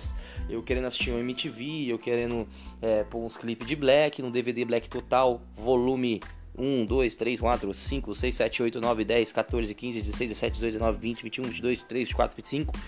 eu 0.50 0.62
querendo 0.62 0.86
assistir 0.86 1.12
um 1.12 1.20
MTV, 1.20 1.88
eu 1.88 1.98
querendo 1.98 2.48
é, 2.82 3.04
pôr 3.04 3.20
uns 3.24 3.38
clipes 3.38 3.68
de 3.68 3.76
Black, 3.76 4.22
no 4.22 4.32
DVD 4.32 4.64
Black 4.64 4.90
Total, 4.90 5.42
volume 5.56 6.22
1, 6.60 6.86
2, 6.86 7.16
3, 7.16 7.40
4, 7.40 7.74
5, 7.74 8.16
6, 8.16 8.36
7, 8.36 8.64
8, 8.64 8.82
9, 8.82 9.06
10, 9.06 9.32
14, 9.32 9.74
15, 9.74 10.02
16, 10.02 10.30
17, 10.30 10.54
18, 10.54 10.74
19, 10.74 11.00
20, 11.00 11.24
21, 11.24 11.44
22, 11.44 11.78
23, 11.80 12.08
24, 12.08 12.36
25 12.36 12.80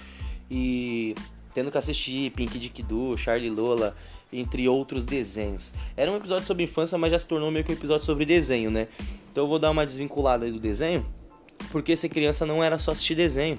e 0.49 1.15
tendo 1.53 1.71
que 1.71 1.77
assistir 1.77 2.31
Pink 2.31 2.57
Dick 2.59 2.83
Doo, 2.83 3.17
Charlie 3.17 3.49
Lola, 3.49 3.95
entre 4.31 4.67
outros 4.67 5.05
desenhos. 5.05 5.73
Era 5.95 6.11
um 6.11 6.17
episódio 6.17 6.45
sobre 6.45 6.63
infância, 6.63 6.97
mas 6.97 7.11
já 7.11 7.19
se 7.19 7.27
tornou 7.27 7.51
meio 7.51 7.63
que 7.63 7.71
um 7.71 7.75
episódio 7.75 8.05
sobre 8.05 8.25
desenho, 8.25 8.71
né? 8.71 8.87
Então 9.31 9.43
eu 9.43 9.47
vou 9.47 9.59
dar 9.59 9.71
uma 9.71 9.85
desvinculada 9.85 10.45
aí 10.45 10.51
do 10.51 10.59
desenho, 10.59 11.05
porque 11.71 11.95
ser 11.95 12.09
criança 12.09 12.45
não 12.45 12.63
era 12.63 12.77
só 12.77 12.91
assistir 12.91 13.15
desenho. 13.15 13.57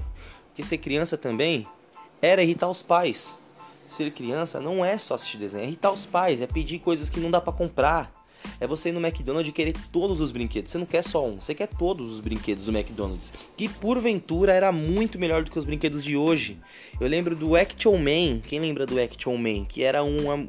Porque 0.49 0.63
ser 0.63 0.79
criança 0.79 1.17
também 1.17 1.67
era 2.21 2.43
irritar 2.43 2.69
os 2.69 2.83
pais. 2.83 3.39
Ser 3.87 4.11
criança 4.13 4.61
não 4.61 4.85
é 4.85 4.97
só 4.97 5.15
assistir 5.15 5.39
desenho, 5.39 5.65
é 5.65 5.67
irritar 5.67 5.91
os 5.91 6.07
pais, 6.07 6.41
é 6.41 6.47
pedir 6.47 6.79
coisas 6.79 7.11
que 7.11 7.21
não 7.21 7.31
dá 7.31 7.41
para 7.41 7.53
comprar. 7.53 8.13
É 8.61 8.67
você 8.67 8.89
ir 8.89 8.93
no 8.93 9.01
McDonald's 9.01 9.49
e 9.49 9.53
querer 9.53 9.75
todos 9.91 10.21
os 10.21 10.31
brinquedos. 10.31 10.71
Você 10.71 10.79
não 10.79 10.87
quer 10.87 11.03
só 11.03 11.27
um, 11.27 11.41
você 11.41 11.55
quer 11.55 11.69
todos 11.69 12.11
os 12.11 12.21
brinquedos 12.21 12.67
do 12.67 12.71
McDonald's. 12.71 13.33
Que 13.57 13.69
porventura 13.69 14.53
era 14.53 14.71
muito 14.73 15.19
melhor 15.19 15.43
do 15.43 15.51
que 15.51 15.59
os 15.59 15.65
brinquedos 15.65 16.05
de 16.05 16.17
hoje. 16.17 16.59
Eu 17.01 17.09
lembro 17.09 17.35
do 17.35 17.57
Action 17.57 17.97
Man. 17.97 18.41
Quem 18.41 18.61
lembra 18.61 18.87
do 18.87 19.01
Action 19.01 19.37
Man? 19.37 19.65
Que 19.65 19.83
era 19.83 20.03
um, 20.03 20.49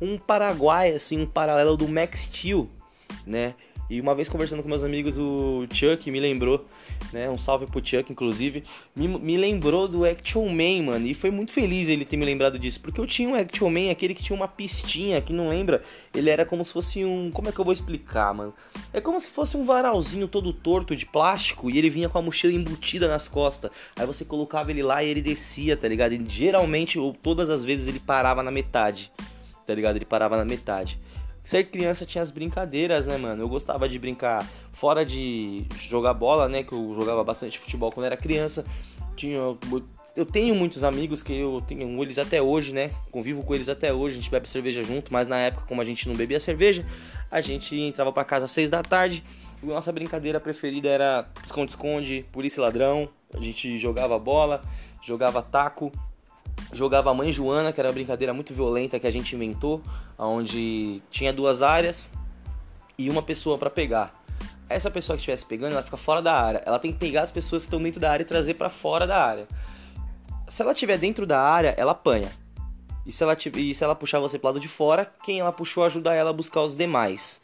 um 0.00 0.18
Paraguai, 0.18 0.92
assim, 0.94 1.20
um 1.20 1.26
paralelo 1.26 1.76
do 1.76 1.88
Max 1.88 2.22
Steel, 2.22 2.68
né? 3.26 3.54
E 3.92 4.00
uma 4.00 4.14
vez 4.14 4.26
conversando 4.26 4.62
com 4.62 4.70
meus 4.70 4.82
amigos, 4.82 5.18
o 5.18 5.66
Chuck 5.70 6.10
me 6.10 6.18
lembrou, 6.18 6.64
né? 7.12 7.28
Um 7.28 7.36
salve 7.36 7.66
pro 7.66 7.84
Chuck, 7.84 8.10
inclusive. 8.10 8.64
Me, 8.96 9.06
me 9.06 9.36
lembrou 9.36 9.86
do 9.86 10.06
Action 10.06 10.48
Man, 10.48 10.90
mano. 10.90 11.06
E 11.06 11.12
foi 11.12 11.30
muito 11.30 11.52
feliz 11.52 11.90
ele 11.90 12.06
ter 12.06 12.16
me 12.16 12.24
lembrado 12.24 12.58
disso. 12.58 12.80
Porque 12.80 12.98
eu 12.98 13.06
tinha 13.06 13.28
um 13.28 13.34
Action 13.34 13.68
Man, 13.68 13.90
aquele 13.90 14.14
que 14.14 14.22
tinha 14.22 14.34
uma 14.34 14.48
pistinha, 14.48 15.20
que 15.20 15.30
não 15.30 15.50
lembra. 15.50 15.82
Ele 16.14 16.30
era 16.30 16.46
como 16.46 16.64
se 16.64 16.72
fosse 16.72 17.04
um. 17.04 17.30
Como 17.30 17.50
é 17.50 17.52
que 17.52 17.58
eu 17.58 17.66
vou 17.66 17.72
explicar, 17.72 18.32
mano? 18.32 18.54
É 18.94 19.00
como 19.00 19.20
se 19.20 19.28
fosse 19.28 19.58
um 19.58 19.64
varalzinho 19.64 20.26
todo 20.26 20.54
torto 20.54 20.96
de 20.96 21.04
plástico. 21.04 21.68
E 21.68 21.76
ele 21.76 21.90
vinha 21.90 22.08
com 22.08 22.16
a 22.16 22.22
mochila 22.22 22.54
embutida 22.54 23.06
nas 23.06 23.28
costas. 23.28 23.70
Aí 23.94 24.06
você 24.06 24.24
colocava 24.24 24.70
ele 24.70 24.82
lá 24.82 25.04
e 25.04 25.10
ele 25.10 25.20
descia, 25.20 25.76
tá 25.76 25.86
ligado? 25.86 26.14
E 26.14 26.24
geralmente, 26.26 26.98
ou 26.98 27.12
todas 27.12 27.50
as 27.50 27.62
vezes, 27.62 27.88
ele 27.88 28.00
parava 28.00 28.42
na 28.42 28.50
metade. 28.50 29.12
Tá 29.66 29.74
ligado? 29.74 29.96
Ele 29.96 30.06
parava 30.06 30.38
na 30.38 30.46
metade. 30.46 30.98
Ser 31.44 31.64
criança 31.64 32.06
tinha 32.06 32.22
as 32.22 32.30
brincadeiras, 32.30 33.06
né, 33.06 33.16
mano? 33.16 33.42
Eu 33.42 33.48
gostava 33.48 33.88
de 33.88 33.98
brincar 33.98 34.46
fora 34.72 35.04
de 35.04 35.64
jogar 35.76 36.14
bola, 36.14 36.48
né? 36.48 36.62
Que 36.62 36.72
eu 36.72 36.94
jogava 36.94 37.24
bastante 37.24 37.58
futebol 37.58 37.90
quando 37.90 38.06
era 38.06 38.16
criança. 38.16 38.64
Tinha, 39.16 39.38
eu 40.14 40.24
tenho 40.26 40.54
muitos 40.54 40.84
amigos 40.84 41.22
que 41.22 41.32
eu 41.32 41.60
tenho 41.66 42.02
eles 42.02 42.18
até 42.18 42.40
hoje, 42.40 42.72
né? 42.72 42.90
Convivo 43.10 43.42
com 43.42 43.54
eles 43.54 43.68
até 43.68 43.92
hoje. 43.92 44.18
A 44.18 44.20
gente 44.20 44.30
bebe 44.30 44.48
cerveja 44.48 44.82
junto, 44.82 45.12
mas 45.12 45.26
na 45.26 45.38
época, 45.38 45.66
como 45.66 45.80
a 45.80 45.84
gente 45.84 46.08
não 46.08 46.14
bebia 46.14 46.38
cerveja, 46.38 46.86
a 47.30 47.40
gente 47.40 47.76
entrava 47.76 48.12
para 48.12 48.24
casa 48.24 48.44
às 48.44 48.50
seis 48.52 48.70
da 48.70 48.82
tarde. 48.82 49.24
E 49.62 49.66
nossa 49.66 49.90
brincadeira 49.90 50.38
preferida 50.38 50.88
era 50.88 51.28
esconde-esconde, 51.44 52.24
polícia 52.30 52.60
e 52.60 52.62
ladrão. 52.62 53.08
A 53.34 53.40
gente 53.40 53.78
jogava 53.78 54.18
bola, 54.18 54.62
jogava 55.02 55.42
taco, 55.42 55.90
jogava 56.72 57.12
Mãe 57.12 57.30
Joana, 57.30 57.72
que 57.72 57.80
era 57.80 57.88
uma 57.88 57.94
brincadeira 57.94 58.32
muito 58.32 58.54
violenta 58.54 58.98
que 58.98 59.06
a 59.06 59.10
gente 59.10 59.34
inventou, 59.34 59.82
onde 60.18 61.02
tinha 61.10 61.32
duas 61.32 61.62
áreas 61.62 62.10
e 62.98 63.10
uma 63.10 63.22
pessoa 63.22 63.58
para 63.58 63.70
pegar. 63.70 64.22
Essa 64.68 64.90
pessoa 64.90 65.16
que 65.16 65.20
estivesse 65.20 65.44
pegando, 65.44 65.72
ela 65.72 65.82
fica 65.82 65.96
fora 65.96 66.22
da 66.22 66.32
área. 66.32 66.62
Ela 66.64 66.78
tem 66.78 66.92
que 66.92 66.98
pegar 66.98 67.22
as 67.22 67.30
pessoas 67.30 67.62
que 67.62 67.66
estão 67.66 67.82
dentro 67.82 68.00
da 68.00 68.10
área 68.10 68.22
e 68.22 68.26
trazer 68.26 68.54
para 68.54 68.70
fora 68.70 69.06
da 69.06 69.22
área. 69.22 69.46
Se 70.48 70.62
ela 70.62 70.72
estiver 70.72 70.98
dentro 70.98 71.26
da 71.26 71.40
área, 71.40 71.74
ela 71.76 71.92
apanha. 71.92 72.32
E 73.04 73.12
se 73.12 73.22
ela, 73.22 73.36
e 73.56 73.74
se 73.74 73.84
ela 73.84 73.94
puxar 73.94 74.18
você 74.18 74.38
pro 74.38 74.48
lado 74.48 74.60
de 74.60 74.68
fora, 74.68 75.12
quem 75.22 75.40
ela 75.40 75.52
puxou 75.52 75.84
ajuda 75.84 76.14
ela 76.14 76.30
a 76.30 76.32
buscar 76.32 76.62
os 76.62 76.76
demais. 76.76 77.42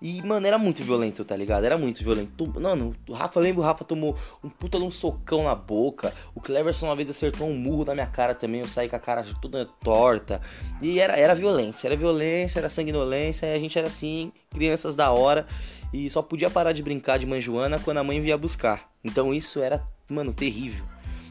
E, 0.00 0.22
mano, 0.22 0.46
era 0.46 0.56
muito 0.58 0.82
violento, 0.82 1.24
tá 1.24 1.36
ligado? 1.36 1.64
Era 1.64 1.76
muito 1.76 2.02
violento. 2.04 2.46
Mano, 2.60 2.94
o 3.08 3.12
Rafa, 3.12 3.40
lembro, 3.40 3.62
o 3.62 3.64
Rafa 3.64 3.84
tomou 3.84 4.16
um 4.42 4.48
puta 4.48 4.78
de 4.78 4.84
um 4.84 4.90
socão 4.90 5.44
na 5.44 5.54
boca. 5.54 6.12
O 6.34 6.40
Cleverson 6.40 6.86
uma 6.86 6.94
vez 6.94 7.10
acertou 7.10 7.48
um 7.48 7.56
murro 7.56 7.84
na 7.84 7.94
minha 7.94 8.06
cara 8.06 8.34
também. 8.34 8.60
Eu 8.60 8.68
saí 8.68 8.88
com 8.88 8.96
a 8.96 9.00
cara 9.00 9.26
toda 9.42 9.66
torta. 9.82 10.40
E 10.80 11.00
era, 11.00 11.16
era 11.16 11.34
violência, 11.34 11.88
era 11.88 11.96
violência, 11.96 12.60
era 12.60 12.68
sanguinolência. 12.68 13.46
E 13.46 13.54
a 13.54 13.58
gente 13.58 13.76
era 13.76 13.88
assim, 13.88 14.32
crianças 14.50 14.94
da 14.94 15.10
hora. 15.10 15.46
E 15.92 16.08
só 16.10 16.22
podia 16.22 16.48
parar 16.48 16.72
de 16.72 16.82
brincar 16.82 17.18
de 17.18 17.26
mãe 17.26 17.40
Joana 17.40 17.80
quando 17.80 17.98
a 17.98 18.04
mãe 18.04 18.20
via 18.20 18.38
buscar. 18.38 18.88
Então 19.02 19.34
isso 19.34 19.60
era, 19.60 19.82
mano, 20.08 20.32
terrível. 20.32 20.84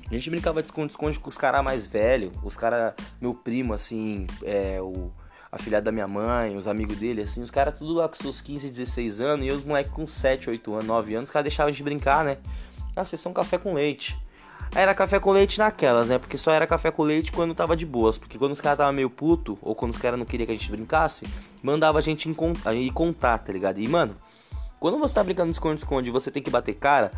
A 0.09 0.13
gente 0.13 0.29
brincava 0.29 0.61
de 0.61 0.67
esconde-esconde 0.67 1.19
com 1.19 1.29
os 1.29 1.37
caras 1.37 1.63
mais 1.63 1.85
velhos. 1.85 2.31
Os 2.43 2.55
caras, 2.55 2.93
meu 3.19 3.33
primo, 3.33 3.73
assim, 3.73 4.25
é, 4.43 4.81
o 4.81 5.11
a 5.51 5.57
filha 5.57 5.81
da 5.81 5.91
minha 5.91 6.07
mãe, 6.07 6.55
os 6.55 6.67
amigos 6.67 6.97
dele, 6.97 7.21
assim, 7.21 7.41
os 7.41 7.51
caras 7.51 7.77
tudo 7.77 7.93
lá 7.93 8.07
com 8.07 8.15
seus 8.15 8.41
15, 8.41 8.69
16 8.69 9.21
anos, 9.21 9.45
e 9.45 9.49
os 9.49 9.63
moleques 9.63 9.91
com 9.93 10.05
7, 10.05 10.49
8 10.49 10.73
anos, 10.73 10.85
9 10.85 11.15
anos, 11.15 11.29
os 11.29 11.33
caras 11.33 11.45
deixavam 11.45 11.71
de 11.71 11.83
brincar, 11.83 12.23
né? 12.25 12.37
Ah, 12.95 13.05
vocês 13.05 13.21
são 13.21 13.31
café 13.31 13.57
com 13.57 13.73
leite. 13.73 14.17
Era 14.75 14.93
café 14.93 15.19
com 15.19 15.31
leite 15.31 15.59
naquelas, 15.59 16.09
né? 16.09 16.17
Porque 16.17 16.37
só 16.37 16.51
era 16.51 16.67
café 16.67 16.91
com 16.91 17.03
leite 17.03 17.31
quando 17.31 17.55
tava 17.55 17.75
de 17.75 17.85
boas. 17.85 18.17
Porque 18.17 18.37
quando 18.37 18.51
os 18.51 18.61
caras 18.61 18.79
tava 18.79 18.91
meio 18.91 19.09
puto, 19.09 19.57
ou 19.61 19.73
quando 19.73 19.91
os 19.91 19.97
caras 19.97 20.19
não 20.19 20.25
queriam 20.25 20.45
que 20.45 20.51
a 20.51 20.55
gente 20.55 20.69
brincasse, 20.69 21.25
mandava 21.61 21.99
a 21.99 22.01
gente 22.01 22.29
ir 22.29 22.91
contar, 22.91 23.37
tá 23.37 23.53
ligado? 23.53 23.79
E, 23.79 23.87
mano, 23.87 24.15
quando 24.79 24.97
você 24.99 25.15
tá 25.15 25.23
brincando 25.23 25.49
de 25.49 25.55
esconde-esconde 25.55 26.11
você 26.11 26.29
tem 26.29 26.43
que 26.43 26.49
bater 26.49 26.75
cara, 26.75 27.11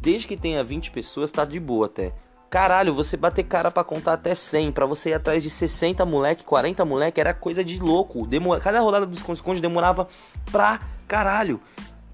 desde 0.00 0.28
que 0.28 0.36
tenha 0.36 0.62
20 0.62 0.90
pessoas, 0.90 1.30
tá 1.30 1.44
de 1.44 1.58
boa 1.58 1.86
até. 1.86 2.12
Caralho, 2.54 2.94
você 2.94 3.16
bater 3.16 3.42
cara 3.42 3.68
para 3.68 3.82
contar 3.82 4.12
até 4.12 4.32
100, 4.32 4.70
para 4.70 4.86
você 4.86 5.10
ir 5.10 5.14
atrás 5.14 5.42
de 5.42 5.50
60 5.50 6.06
moleque, 6.06 6.44
40 6.44 6.84
moleque, 6.84 7.20
era 7.20 7.34
coisa 7.34 7.64
de 7.64 7.80
louco. 7.80 8.24
Demora, 8.28 8.60
cada 8.60 8.78
rodada 8.78 9.04
do 9.04 9.12
esconde-esconde 9.12 9.60
demorava 9.60 10.06
pra 10.52 10.78
caralho. 11.08 11.60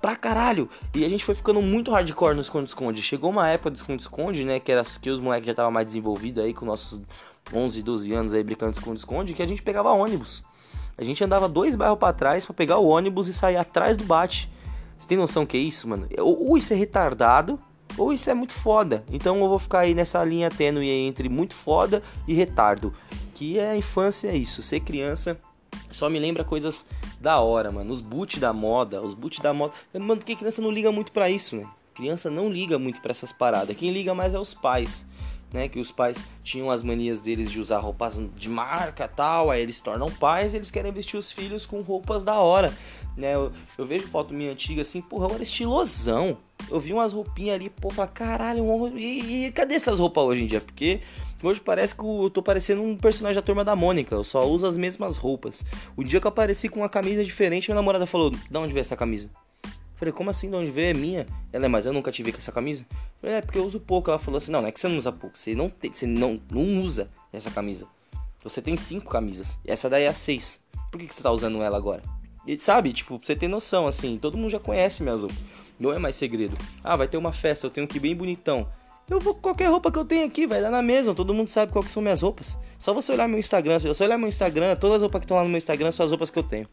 Pra 0.00 0.16
caralho. 0.16 0.70
E 0.94 1.04
a 1.04 1.08
gente 1.10 1.26
foi 1.26 1.34
ficando 1.34 1.60
muito 1.60 1.90
hardcore 1.90 2.34
no 2.34 2.40
esconde-esconde. 2.40 3.02
Chegou 3.02 3.28
uma 3.28 3.50
época 3.50 3.68
do 3.68 3.76
esconde-esconde, 3.76 4.42
né, 4.42 4.58
que 4.58 4.72
era 4.72 4.82
que 4.82 5.10
os 5.10 5.20
moleques 5.20 5.46
já 5.46 5.54
tava 5.54 5.70
mais 5.70 5.88
desenvolvidos 5.88 6.42
aí 6.42 6.54
com 6.54 6.64
nossos 6.64 7.02
11, 7.52 7.82
12 7.82 8.14
anos 8.14 8.32
aí 8.32 8.42
brincando 8.42 8.72
de 8.72 8.78
esconde-esconde, 8.78 9.34
que 9.34 9.42
a 9.42 9.46
gente 9.46 9.62
pegava 9.62 9.92
ônibus. 9.92 10.42
A 10.96 11.04
gente 11.04 11.22
andava 11.22 11.50
dois 11.50 11.74
bairros 11.74 11.98
para 11.98 12.14
trás 12.14 12.46
para 12.46 12.54
pegar 12.54 12.78
o 12.78 12.86
ônibus 12.88 13.28
e 13.28 13.34
sair 13.34 13.58
atrás 13.58 13.94
do 13.94 14.04
bate. 14.04 14.50
Você 14.96 15.06
tem 15.06 15.18
noção 15.18 15.44
que 15.44 15.58
é 15.58 15.60
isso, 15.60 15.86
mano? 15.86 16.08
Ou 16.18 16.56
isso 16.56 16.72
é 16.72 16.76
retardado, 16.76 17.58
ou 18.00 18.12
isso 18.12 18.30
é 18.30 18.34
muito 18.34 18.54
foda. 18.54 19.04
Então 19.12 19.38
eu 19.40 19.48
vou 19.48 19.58
ficar 19.58 19.80
aí 19.80 19.94
nessa 19.94 20.24
linha 20.24 20.48
tênue 20.48 20.88
entre 20.88 21.28
muito 21.28 21.54
foda 21.54 22.02
e 22.26 22.32
retardo. 22.32 22.94
Que 23.34 23.58
é 23.58 23.70
a 23.70 23.76
infância, 23.76 24.28
é 24.28 24.36
isso. 24.36 24.62
Ser 24.62 24.80
criança 24.80 25.38
só 25.90 26.08
me 26.08 26.18
lembra 26.18 26.42
coisas 26.42 26.86
da 27.20 27.40
hora, 27.40 27.70
mano. 27.70 27.92
Os 27.92 28.00
boot 28.00 28.40
da 28.40 28.52
moda, 28.52 29.02
os 29.02 29.12
boot 29.12 29.42
da 29.42 29.52
moda. 29.52 29.74
Mano, 29.92 30.16
porque 30.16 30.34
criança 30.34 30.62
não 30.62 30.70
liga 30.70 30.90
muito 30.90 31.12
para 31.12 31.28
isso, 31.28 31.56
né? 31.56 31.66
Criança 31.94 32.30
não 32.30 32.48
liga 32.48 32.78
muito 32.78 33.00
para 33.02 33.10
essas 33.10 33.32
paradas. 33.32 33.76
Quem 33.76 33.90
liga 33.90 34.14
mais 34.14 34.32
é 34.32 34.38
os 34.38 34.54
pais. 34.54 35.06
Né, 35.52 35.68
que 35.68 35.80
os 35.80 35.90
pais 35.90 36.28
tinham 36.44 36.70
as 36.70 36.80
manias 36.80 37.20
deles 37.20 37.50
de 37.50 37.58
usar 37.58 37.80
roupas 37.80 38.22
de 38.36 38.48
marca 38.48 39.08
tal, 39.08 39.50
aí 39.50 39.60
eles 39.60 39.80
tornam 39.80 40.08
pais 40.08 40.54
e 40.54 40.56
eles 40.56 40.70
querem 40.70 40.92
vestir 40.92 41.16
os 41.16 41.32
filhos 41.32 41.66
com 41.66 41.80
roupas 41.80 42.22
da 42.22 42.38
hora. 42.38 42.72
Né? 43.16 43.34
Eu, 43.34 43.52
eu 43.76 43.84
vejo 43.84 44.06
foto 44.06 44.32
minha 44.32 44.52
antiga 44.52 44.82
assim, 44.82 45.00
porra, 45.00 45.26
eu 45.26 45.34
era 45.34 45.42
estilosão. 45.42 46.38
Eu 46.70 46.78
vi 46.78 46.92
umas 46.92 47.12
roupinhas 47.12 47.56
ali, 47.56 47.70
pô, 47.70 47.90
falei, 47.90 48.10
caralho, 48.12 48.96
e, 48.96 49.46
e, 49.46 49.52
cadê 49.52 49.74
essas 49.74 49.98
roupas 49.98 50.24
hoje 50.24 50.42
em 50.42 50.46
dia? 50.46 50.60
Porque 50.60 51.00
hoje 51.42 51.60
parece 51.60 51.94
que 51.94 52.02
eu 52.02 52.30
tô 52.30 52.42
parecendo 52.42 52.82
um 52.82 52.96
personagem 52.96 53.36
da 53.36 53.44
turma 53.44 53.64
da 53.64 53.74
Mônica, 53.74 54.14
eu 54.14 54.22
só 54.22 54.46
uso 54.46 54.66
as 54.66 54.76
mesmas 54.76 55.16
roupas. 55.16 55.64
O 55.96 56.04
dia 56.04 56.20
que 56.20 56.26
eu 56.26 56.28
apareci 56.28 56.68
com 56.68 56.80
uma 56.80 56.88
camisa 56.88 57.24
diferente, 57.24 57.68
minha 57.68 57.76
namorada 57.76 58.06
falou: 58.06 58.30
Da 58.50 58.60
onde 58.60 58.72
veio 58.72 58.82
essa 58.82 58.96
camisa? 58.96 59.30
Falei, 60.00 60.14
como 60.14 60.30
assim? 60.30 60.48
De 60.48 60.56
onde 60.56 60.70
veio? 60.70 60.90
É 60.90 60.94
minha? 60.94 61.26
Ela 61.52 61.66
é, 61.66 61.68
mas 61.68 61.84
eu 61.84 61.92
nunca 61.92 62.10
te 62.10 62.22
vi 62.22 62.32
com 62.32 62.38
essa 62.38 62.50
camisa. 62.50 62.86
Falei, 63.20 63.36
é 63.36 63.42
porque 63.42 63.58
eu 63.58 63.66
uso 63.66 63.78
pouco. 63.78 64.08
Ela 64.08 64.18
falou 64.18 64.38
assim: 64.38 64.50
não, 64.50 64.62
não 64.62 64.68
é 64.68 64.72
que 64.72 64.80
você 64.80 64.88
não 64.88 64.96
usa 64.96 65.12
pouco, 65.12 65.36
você 65.36 65.54
não 65.54 65.68
tem, 65.68 65.92
você 65.92 66.06
não, 66.06 66.40
não 66.50 66.80
usa 66.80 67.10
essa 67.30 67.50
camisa. 67.50 67.86
Você 68.42 68.62
tem 68.62 68.74
cinco 68.76 69.10
camisas. 69.10 69.58
E 69.62 69.70
essa 69.70 69.90
daí 69.90 70.04
é 70.04 70.08
a 70.08 70.14
seis. 70.14 70.58
Por 70.90 70.98
que, 70.98 71.06
que 71.06 71.14
você 71.14 71.22
tá 71.22 71.30
usando 71.30 71.62
ela 71.62 71.76
agora? 71.76 72.02
E 72.50 72.58
sabe, 72.58 72.92
tipo, 72.92 73.16
pra 73.16 73.24
você 73.24 73.36
ter 73.36 73.46
noção, 73.46 73.86
assim, 73.86 74.18
todo 74.18 74.36
mundo 74.36 74.50
já 74.50 74.58
conhece 74.58 75.04
minhas 75.04 75.22
roupas. 75.22 75.38
Não 75.78 75.92
é 75.92 76.00
mais 76.00 76.16
segredo. 76.16 76.58
Ah, 76.82 76.96
vai 76.96 77.06
ter 77.06 77.16
uma 77.16 77.32
festa, 77.32 77.64
eu 77.64 77.70
tenho 77.70 77.86
que 77.86 77.98
ir 77.98 78.00
bem 78.00 78.12
bonitão. 78.12 78.66
Eu 79.08 79.20
vou 79.20 79.36
com 79.36 79.40
qualquer 79.40 79.70
roupa 79.70 79.92
que 79.92 79.96
eu 79.96 80.04
tenho 80.04 80.26
aqui, 80.26 80.48
vai 80.48 80.60
lá 80.60 80.68
na 80.68 80.82
mesa, 80.82 81.14
todo 81.14 81.32
mundo 81.32 81.46
sabe 81.46 81.70
qual 81.70 81.84
que 81.84 81.90
são 81.90 82.02
minhas 82.02 82.22
roupas. 82.22 82.58
Só 82.76 82.92
você 82.92 83.12
olhar 83.12 83.28
meu 83.28 83.38
Instagram, 83.38 83.78
se 83.78 83.86
você 83.86 84.02
olhar 84.02 84.18
meu 84.18 84.26
Instagram, 84.26 84.74
todas 84.74 84.96
as 84.96 85.02
roupas 85.02 85.20
que 85.20 85.26
estão 85.26 85.36
lá 85.36 85.44
no 85.44 85.48
meu 85.48 85.58
Instagram 85.58 85.92
são 85.92 86.02
as 86.02 86.10
roupas 86.10 86.28
que 86.28 86.40
eu 86.40 86.42
tenho. 86.42 86.66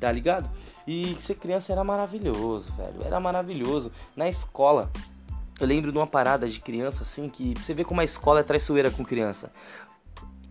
Tá 0.00 0.10
ligado? 0.10 0.50
E 0.88 1.14
ser 1.20 1.34
criança 1.34 1.70
era 1.70 1.84
maravilhoso, 1.84 2.72
velho. 2.72 3.02
Era 3.04 3.20
maravilhoso. 3.20 3.92
Na 4.16 4.26
escola, 4.26 4.90
eu 5.60 5.66
lembro 5.66 5.92
de 5.92 5.98
uma 5.98 6.06
parada 6.06 6.48
de 6.48 6.62
criança 6.62 7.02
assim 7.02 7.28
que 7.28 7.52
você 7.62 7.74
vê 7.74 7.84
como 7.84 8.00
a 8.00 8.04
escola 8.04 8.40
é 8.40 8.42
traiçoeira 8.42 8.90
com 8.90 9.04
criança. 9.04 9.52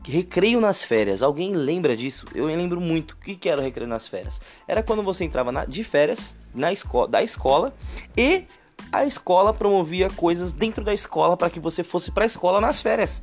Recreio 0.10 0.60
nas 0.60 0.84
férias. 0.84 1.22
Alguém 1.22 1.54
lembra 1.54 1.96
disso? 1.96 2.26
Eu 2.34 2.46
lembro 2.46 2.82
muito. 2.82 3.12
O 3.12 3.18
que, 3.18 3.48
era 3.48 3.62
o 3.62 3.64
recreio 3.64 3.88
nas 3.88 4.08
férias? 4.08 4.42
Era 4.68 4.82
quando 4.82 5.04
você 5.04 5.24
entrava 5.24 5.52
na, 5.52 5.66
de 5.66 5.84
férias 5.84 6.34
na 6.52 6.74
escola, 6.74 7.08
da 7.08 7.22
escola 7.22 7.76
e 8.18 8.44
a 8.92 9.06
escola 9.06 9.54
promovia 9.54 10.10
coisas 10.10 10.52
dentro 10.52 10.84
da 10.84 10.96
escola 10.96 11.38
para 11.38 11.52
que 11.52 11.60
você 11.60 11.84
fosse 11.84 12.10
para 12.10 12.24
a 12.24 12.26
escola 12.26 12.60
nas 12.60 12.82
férias. 12.82 13.22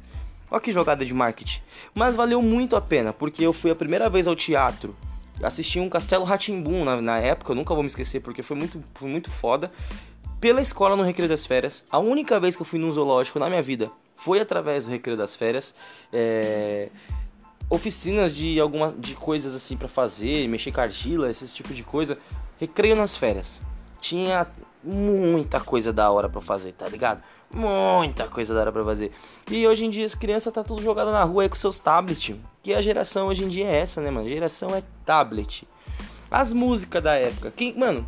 Olha 0.48 0.60
que 0.60 0.70
jogada 0.70 1.04
de 1.04 1.12
marketing. 1.12 1.60
Mas 1.92 2.14
valeu 2.14 2.40
muito 2.40 2.76
a 2.76 2.80
pena, 2.80 3.12
porque 3.12 3.44
eu 3.44 3.52
fui 3.52 3.72
a 3.72 3.74
primeira 3.74 4.08
vez 4.08 4.28
ao 4.28 4.36
teatro. 4.36 4.94
Assisti 5.42 5.80
um 5.80 5.88
Castelo 5.88 6.24
Ratimbum 6.24 6.84
na, 6.84 7.02
na 7.02 7.18
época, 7.18 7.50
eu 7.50 7.56
nunca 7.56 7.74
vou 7.74 7.82
me 7.82 7.88
esquecer, 7.88 8.20
porque 8.20 8.44
foi 8.44 8.56
muito, 8.56 8.80
foi 8.94 9.08
muito 9.08 9.28
foda. 9.28 9.72
Pela 10.40 10.62
escola 10.62 10.94
no 10.94 11.02
Recreio 11.02 11.28
das 11.28 11.44
Férias. 11.44 11.84
A 11.90 11.98
única 11.98 12.38
vez 12.38 12.54
que 12.54 12.62
eu 12.62 12.66
fui 12.66 12.78
num 12.78 12.92
zoológico 12.92 13.40
na 13.40 13.48
minha 13.48 13.62
vida 13.62 13.90
foi 14.16 14.40
através 14.40 14.86
do 14.86 14.90
Recreio 14.90 15.16
das 15.16 15.36
Férias. 15.36 15.74
É... 16.12 16.88
Oficinas 17.68 18.34
de 18.34 18.60
algumas 18.60 18.94
de 18.98 19.14
coisas 19.14 19.54
assim 19.54 19.76
para 19.76 19.88
fazer, 19.88 20.48
mexer 20.48 20.72
com 20.72 20.80
argila, 20.80 21.30
esse 21.30 21.52
tipo 21.54 21.74
de 21.74 21.82
coisa. 21.82 22.18
Recreio 22.58 22.94
nas 22.96 23.16
férias. 23.16 23.60
Tinha 24.00 24.46
muita 24.82 25.60
coisa 25.60 25.92
da 25.92 26.10
hora 26.10 26.28
para 26.28 26.40
fazer, 26.40 26.72
tá 26.72 26.88
ligado? 26.88 27.22
Muita 27.50 28.28
coisa 28.28 28.54
da 28.54 28.60
hora 28.60 28.72
pra 28.72 28.84
fazer. 28.84 29.12
E 29.50 29.66
hoje 29.66 29.84
em 29.84 29.90
dia 29.90 30.04
as 30.04 30.14
crianças 30.14 30.52
tá 30.52 30.62
tudo 30.62 30.82
jogada 30.82 31.10
na 31.10 31.24
rua 31.24 31.42
aí 31.42 31.48
com 31.48 31.56
seus 31.56 31.78
tablets. 31.78 32.36
Que 32.62 32.72
a 32.72 32.80
geração 32.80 33.28
hoje 33.28 33.44
em 33.44 33.48
dia 33.48 33.66
é 33.66 33.78
essa, 33.78 34.00
né, 34.00 34.10
mano? 34.10 34.26
A 34.26 34.30
geração 34.30 34.74
é 34.74 34.82
tablet. 35.04 35.66
As 36.30 36.52
músicas 36.52 37.02
da 37.02 37.14
época. 37.14 37.52
Quem, 37.54 37.76
mano, 37.76 38.06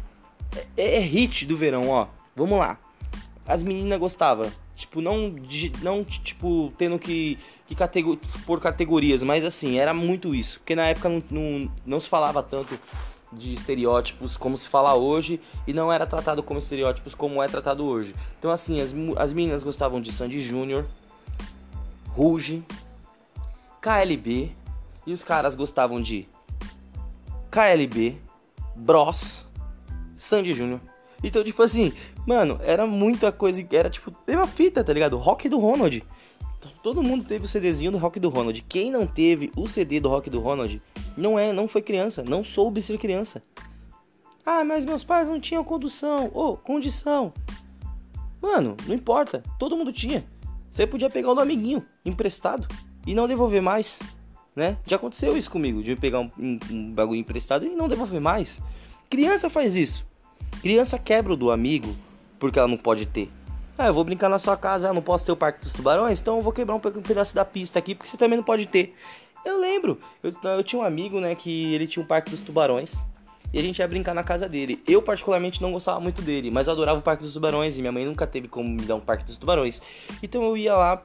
é, 0.77 0.97
é 0.97 1.01
hit 1.01 1.47
do 1.47 1.57
verão, 1.57 1.89
ó. 1.89 2.07
Vamos 2.35 2.59
lá. 2.59 2.79
As 3.47 3.63
meninas 3.63 3.99
gostavam. 3.99 4.51
Tipo, 4.79 5.01
não, 5.01 5.35
não 5.83 6.05
tipo, 6.05 6.73
tendo 6.79 7.01
que, 7.01 7.37
que 7.67 7.75
categor, 7.75 8.17
por 8.47 8.61
categorias, 8.61 9.25
mas 9.25 9.45
assim, 9.45 9.77
era 9.77 9.93
muito 9.93 10.33
isso. 10.33 10.61
Porque 10.61 10.77
na 10.77 10.87
época 10.87 11.09
não, 11.09 11.21
não, 11.29 11.73
não 11.85 11.99
se 11.99 12.09
falava 12.09 12.45
tanto 12.45 12.79
de 13.33 13.53
estereótipos 13.53 14.37
como 14.37 14.57
se 14.57 14.69
fala 14.69 14.95
hoje 14.95 15.41
e 15.67 15.73
não 15.73 15.93
era 15.93 16.07
tratado 16.07 16.45
como 16.45 16.61
estereótipos 16.61 17.13
como 17.13 17.43
é 17.43 17.49
tratado 17.49 17.85
hoje. 17.85 18.15
Então 18.39 18.53
assim, 18.53 18.81
as, 18.81 18.95
as 19.17 19.33
meninas 19.33 19.65
gostavam 19.65 20.01
de 20.01 20.13
Sandy 20.13 20.41
Júnior, 20.41 20.87
Ruge, 22.11 22.63
KLB 23.83 24.53
e 25.05 25.13
os 25.13 25.25
caras 25.25 25.57
gostavam 25.57 26.01
de 26.01 26.29
KLB, 27.51 28.17
Bros, 28.77 29.45
Sandy 30.15 30.55
Júnior. 30.55 30.81
Então, 31.23 31.43
tipo 31.43 31.63
assim, 31.63 31.93
mano, 32.27 32.61
era 32.63 32.87
muita 32.87 33.33
coisa, 33.33 33.65
era 33.73 33.91
tipo, 33.91 34.11
teve 34.11 34.39
uma 34.39 34.47
fita, 34.47 34.85
tá 34.85 34.93
ligado? 34.93 35.17
Rock 35.17 35.49
do 35.49 35.59
Ronald. 35.59 36.05
Todo 36.83 37.03
mundo 37.03 37.25
teve 37.25 37.45
o 37.45 37.49
CDzinho 37.49 37.91
do 37.91 37.99
Rock 37.99 38.21
do 38.21 38.29
Ronald. 38.29 38.65
Quem 38.69 38.91
não 38.91 39.07
teve 39.07 39.51
o 39.57 39.67
CD 39.67 40.01
do 40.01 40.09
Rock 40.09 40.31
do 40.31 40.41
Ronald 40.41 40.81
não 41.17 41.39
é, 41.39 41.53
não 41.53 41.67
foi 41.67 41.83
criança, 41.83 42.23
não 42.23 42.45
soube 42.45 42.83
ser 42.83 42.99
criança. 42.99 43.43
Ah, 44.47 44.65
mas 44.65 44.85
meus 44.85 45.05
pais 45.05 45.29
não 45.29 45.39
tinham 45.39 45.63
condução, 45.63 46.31
ou 46.33 46.55
oh, 46.55 46.57
condição. 46.57 47.33
Mano, 48.41 48.77
não 48.87 48.95
importa, 48.95 49.43
todo 49.59 49.77
mundo 49.77 49.93
tinha. 49.93 50.25
Você 50.71 50.87
podia 50.87 51.11
pegar 51.11 51.33
o 51.33 51.35
do 51.35 51.41
amiguinho 51.41 51.85
emprestado 52.05 52.67
e 53.07 53.15
não 53.15 53.29
devolver 53.29 53.61
mais, 53.61 53.99
né? 54.55 54.79
Já 54.87 54.97
aconteceu 54.97 55.37
isso 55.37 55.51
comigo, 55.51 55.83
de 55.83 55.97
pegar 55.97 56.21
um, 56.21 56.31
um, 56.39 56.59
um 56.71 56.93
bagulho 56.93 57.21
emprestado 57.21 57.67
e 57.67 57.71
não 57.71 57.89
devolver 57.89 58.21
mais. 58.21 58.61
Criança 59.11 59.51
faz 59.51 59.77
isso. 59.77 60.08
Criança 60.61 60.99
quebra 60.99 61.33
o 61.33 61.37
do 61.37 61.51
amigo 61.51 61.95
porque 62.39 62.59
ela 62.59 62.69
não 62.69 62.77
pode 62.77 63.07
ter. 63.07 63.31
Ah, 63.77 63.87
eu 63.87 63.93
vou 63.93 64.03
brincar 64.03 64.29
na 64.29 64.39
sua 64.39 64.57
casa, 64.57 64.91
ah, 64.91 64.93
não 64.93 65.03
posso 65.03 65.25
ter 65.25 65.33
o 65.33 65.37
Parque 65.37 65.61
dos 65.61 65.73
Tubarões, 65.73 66.21
então 66.21 66.37
eu 66.37 66.43
vou 66.43 66.53
quebrar 66.53 66.75
um 66.75 66.81
pedaço 66.81 67.35
da 67.35 67.45
pista 67.45 67.79
aqui, 67.79 67.95
porque 67.95 68.11
você 68.11 68.17
também 68.17 68.37
não 68.37 68.45
pode 68.45 68.67
ter. 68.67 68.97
Eu 69.45 69.61
lembro, 69.61 70.01
eu, 70.23 70.33
eu 70.43 70.65
tinha 70.65 70.83
um 70.83 70.85
amigo, 70.85 71.21
né, 71.21 71.35
que 71.35 71.73
ele 71.75 71.87
tinha 71.87 72.03
um 72.03 72.07
Parque 72.07 72.31
dos 72.31 72.43
Tubarões, 72.43 73.01
e 73.53 73.59
a 73.59 73.63
gente 73.63 73.79
ia 73.79 73.89
brincar 73.89 74.15
na 74.15 74.23
casa 74.23 74.49
dele. 74.49 74.83
Eu, 74.87 75.03
particularmente, 75.03 75.61
não 75.63 75.73
gostava 75.73 76.01
muito 76.01 76.23
dele, 76.23 76.51
mas 76.51 76.67
eu 76.67 76.73
adorava 76.73 76.99
o 76.99 77.03
Parque 77.03 77.23
dos 77.23 77.33
Tubarões, 77.33 77.79
e 77.79 77.81
minha 77.81 77.93
mãe 77.93 78.05
nunca 78.05 78.27
teve 78.27 78.49
como 78.49 78.69
me 78.69 78.83
dar 78.83 78.97
um 78.97 79.01
Parque 79.01 79.25
dos 79.25 79.39
Tubarões. 79.39 79.81
Então 80.23 80.43
eu 80.45 80.57
ia 80.57 80.77
lá 80.77 81.03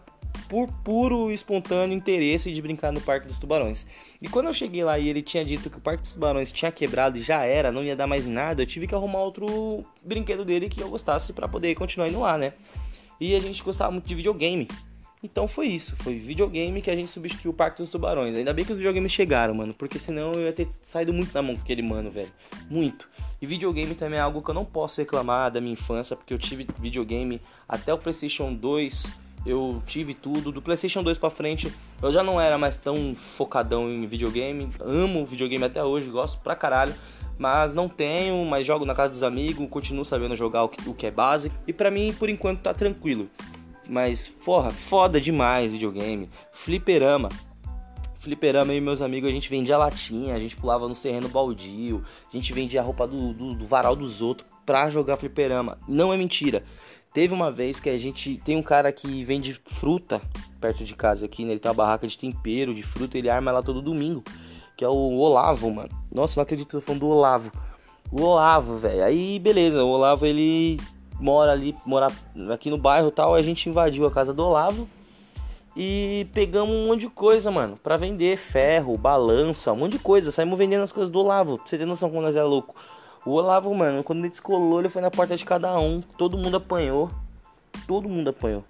por 0.50 0.67
puro 0.83 1.31
espontâneo 1.31 1.95
interesse 1.95 2.51
de 2.51 2.62
brincar 2.62 2.91
no 2.91 3.01
Parque 3.01 3.27
dos 3.27 3.39
Tubarões. 3.39 3.85
E 4.21 4.27
quando 4.27 4.47
eu 4.47 4.53
cheguei 4.53 4.83
lá 4.83 4.97
e 5.00 5.07
ele 5.07 5.21
tinha 5.21 5.43
dito 5.45 5.69
que 5.69 5.77
o 5.77 5.81
Parque 5.81 6.01
dos 6.01 6.13
Tubarões 6.13 6.51
tinha 6.51 6.71
quebrado 6.71 7.17
e 7.17 7.21
já 7.21 7.43
era, 7.43 7.71
não 7.71 7.83
ia 7.83 7.95
dar 7.95 8.07
mais 8.07 8.25
nada, 8.25 8.62
eu 8.62 8.65
tive 8.65 8.88
que 8.88 8.95
arrumar 8.95 9.19
outro 9.19 9.85
brinquedo 10.03 10.43
dele 10.43 10.69
que 10.69 10.81
eu 10.81 10.89
gostasse 10.89 11.33
para 11.33 11.47
poder 11.47 11.73
continuar 11.75 12.07
indo 12.09 12.19
lá, 12.19 12.38
né? 12.38 12.53
E 13.19 13.35
a 13.35 13.39
gente 13.39 13.63
gostava 13.63 13.91
muito 13.91 14.07
de 14.07 14.15
videogame. 14.15 14.67
Então 15.23 15.47
foi 15.47 15.67
isso, 15.67 15.95
foi 15.95 16.15
videogame 16.15 16.81
que 16.81 16.91
a 16.91 16.95
gente 16.95 17.09
substituiu 17.09 17.51
o 17.51 17.53
Parque 17.53 17.77
dos 17.77 17.89
Tubarões. 17.89 18.35
Ainda 18.35 18.51
bem 18.51 18.65
que 18.65 18.73
os 18.73 18.77
videogames 18.77 19.11
chegaram, 19.11 19.53
mano, 19.53 19.73
porque 19.73 19.97
senão 19.97 20.33
eu 20.33 20.41
ia 20.41 20.53
ter 20.53 20.67
saído 20.83 21.13
muito 21.13 21.33
na 21.33 21.41
mão 21.41 21.55
com 21.55 21.61
aquele 21.61 21.81
mano, 21.81 22.11
velho. 22.11 22.31
Muito. 22.69 23.09
E 23.41 23.45
videogame 23.45 23.95
também 23.95 24.19
é 24.19 24.21
algo 24.21 24.41
que 24.41 24.49
eu 24.49 24.53
não 24.53 24.65
posso 24.65 24.99
reclamar 24.99 25.49
da 25.49 25.61
minha 25.61 25.73
infância, 25.73 26.15
porque 26.15 26.33
eu 26.33 26.37
tive 26.37 26.67
videogame 26.77 27.41
até 27.67 27.93
o 27.93 27.97
PlayStation 27.97 28.53
2 28.53 29.23
eu 29.45 29.81
tive 29.85 30.13
tudo. 30.13 30.51
Do 30.51 30.61
PlayStation 30.61 31.03
2 31.03 31.17
para 31.17 31.29
frente, 31.29 31.71
eu 32.01 32.11
já 32.11 32.23
não 32.23 32.39
era 32.39 32.57
mais 32.57 32.75
tão 32.75 33.13
focadão 33.15 33.89
em 33.89 34.05
videogame. 34.05 34.69
Amo 34.79 35.25
videogame 35.25 35.65
até 35.65 35.83
hoje, 35.83 36.09
gosto 36.09 36.39
pra 36.39 36.55
caralho. 36.55 36.93
Mas 37.37 37.73
não 37.73 37.89
tenho, 37.89 38.45
mas 38.45 38.65
jogo 38.65 38.85
na 38.85 38.93
casa 38.93 39.09
dos 39.09 39.23
amigos, 39.23 39.67
continuo 39.69 40.05
sabendo 40.05 40.35
jogar 40.35 40.63
o 40.63 40.69
que, 40.69 40.87
o 40.87 40.93
que 40.93 41.07
é 41.07 41.11
base. 41.11 41.51
E 41.67 41.73
para 41.73 41.89
mim, 41.89 42.13
por 42.17 42.29
enquanto, 42.29 42.61
tá 42.61 42.73
tranquilo. 42.73 43.27
Mas, 43.87 44.27
porra, 44.27 44.69
foda 44.69 45.19
demais 45.19 45.71
videogame. 45.71 46.29
Fliperama. 46.51 47.29
Fliperama 48.17 48.73
e 48.73 48.79
meus 48.79 49.01
amigos, 49.01 49.29
a 49.29 49.33
gente 49.33 49.49
vendia 49.49 49.77
latinha, 49.77 50.33
a 50.33 50.39
gente 50.39 50.55
pulava 50.55 50.87
no 50.87 50.95
serreno 50.95 51.27
baldio, 51.27 52.01
a 52.31 52.35
gente 52.35 52.53
vendia 52.53 52.79
a 52.79 52.83
roupa 52.83 53.05
do, 53.05 53.33
do, 53.33 53.53
do 53.53 53.65
varal 53.65 53.97
dos 53.97 54.21
outros 54.21 54.47
pra 54.65 54.89
jogar 54.89 55.17
fliperama. 55.17 55.77
Não 55.87 56.13
é 56.13 56.17
mentira. 56.17 56.63
Teve 57.13 57.33
uma 57.33 57.51
vez 57.51 57.79
que 57.79 57.89
a 57.89 57.97
gente 57.97 58.37
tem 58.37 58.57
um 58.57 58.63
cara 58.63 58.91
que 58.91 59.23
vende 59.23 59.53
fruta 59.53 60.21
perto 60.59 60.83
de 60.83 60.95
casa 60.95 61.25
aqui, 61.25 61.43
né? 61.43 61.51
Ele 61.51 61.59
tem 61.59 61.69
uma 61.69 61.75
barraca 61.75 62.07
de 62.07 62.17
tempero, 62.17 62.73
de 62.73 62.81
fruta, 62.81 63.17
ele 63.17 63.29
arma 63.29 63.51
lá 63.51 63.61
todo 63.61 63.81
domingo. 63.81 64.23
Que 64.75 64.83
é 64.83 64.87
o 64.87 65.17
Olavo, 65.17 65.69
mano. 65.69 65.89
Nossa, 66.11 66.39
não 66.39 66.43
acredito 66.43 66.69
que 66.69 66.75
eu 66.75 66.79
tô 66.79 66.85
falando 66.85 67.01
do 67.01 67.09
Olavo. 67.09 67.51
O 68.11 68.21
Olavo, 68.21 68.75
velho. 68.75 69.03
Aí, 69.03 69.37
beleza, 69.37 69.83
o 69.83 69.89
Olavo 69.89 70.25
ele 70.25 70.79
mora 71.20 71.52
ali, 71.52 71.76
mora 71.86 72.08
aqui 72.54 72.69
no 72.69 72.78
bairro 72.78 73.10
e 73.10 73.12
tal. 73.12 73.36
A 73.36 73.41
gente 73.41 73.69
invadiu 73.69 74.06
a 74.06 74.12
casa 74.12 74.34
do 74.34 74.45
Olavo 74.45 74.88
e 75.76 76.28
pegamos 76.34 76.76
um 76.76 76.88
monte 76.88 77.02
de 77.02 77.10
coisa, 77.10 77.49
mano, 77.49 77.78
para 77.82 77.97
vender 77.97 78.38
ferro, 78.38 78.97
balança, 78.97 79.73
um 79.73 79.78
monte 79.78 79.93
de 79.93 79.99
coisa. 79.99 80.32
Saímos 80.32 80.58
vendendo 80.58 80.84
as 80.84 80.91
coisas 80.91 81.12
do 81.12 81.19
Olavo, 81.19 81.58
pra 81.58 81.67
você 81.67 81.78
ter 81.78 81.86
noção 81.86 82.10
como 82.10 82.21
nós 82.21 82.36
é 82.36 82.43
louco. 82.43 82.76
O 83.26 83.32
Olavo, 83.32 83.73
mano, 83.73 84.04
quando 84.04 84.19
ele 84.19 84.30
descolou, 84.30 84.80
ele 84.80 84.89
foi 84.89 85.02
na 85.02 85.10
porta 85.10 85.36
de 85.36 85.45
cada 85.45 85.80
um. 85.80 86.02
Todo 86.17 86.38
mundo 86.38 86.58
apanhou. 86.58 87.10
Todo 87.88 88.10
mundo 88.10 88.30
apanhou. 88.30 88.63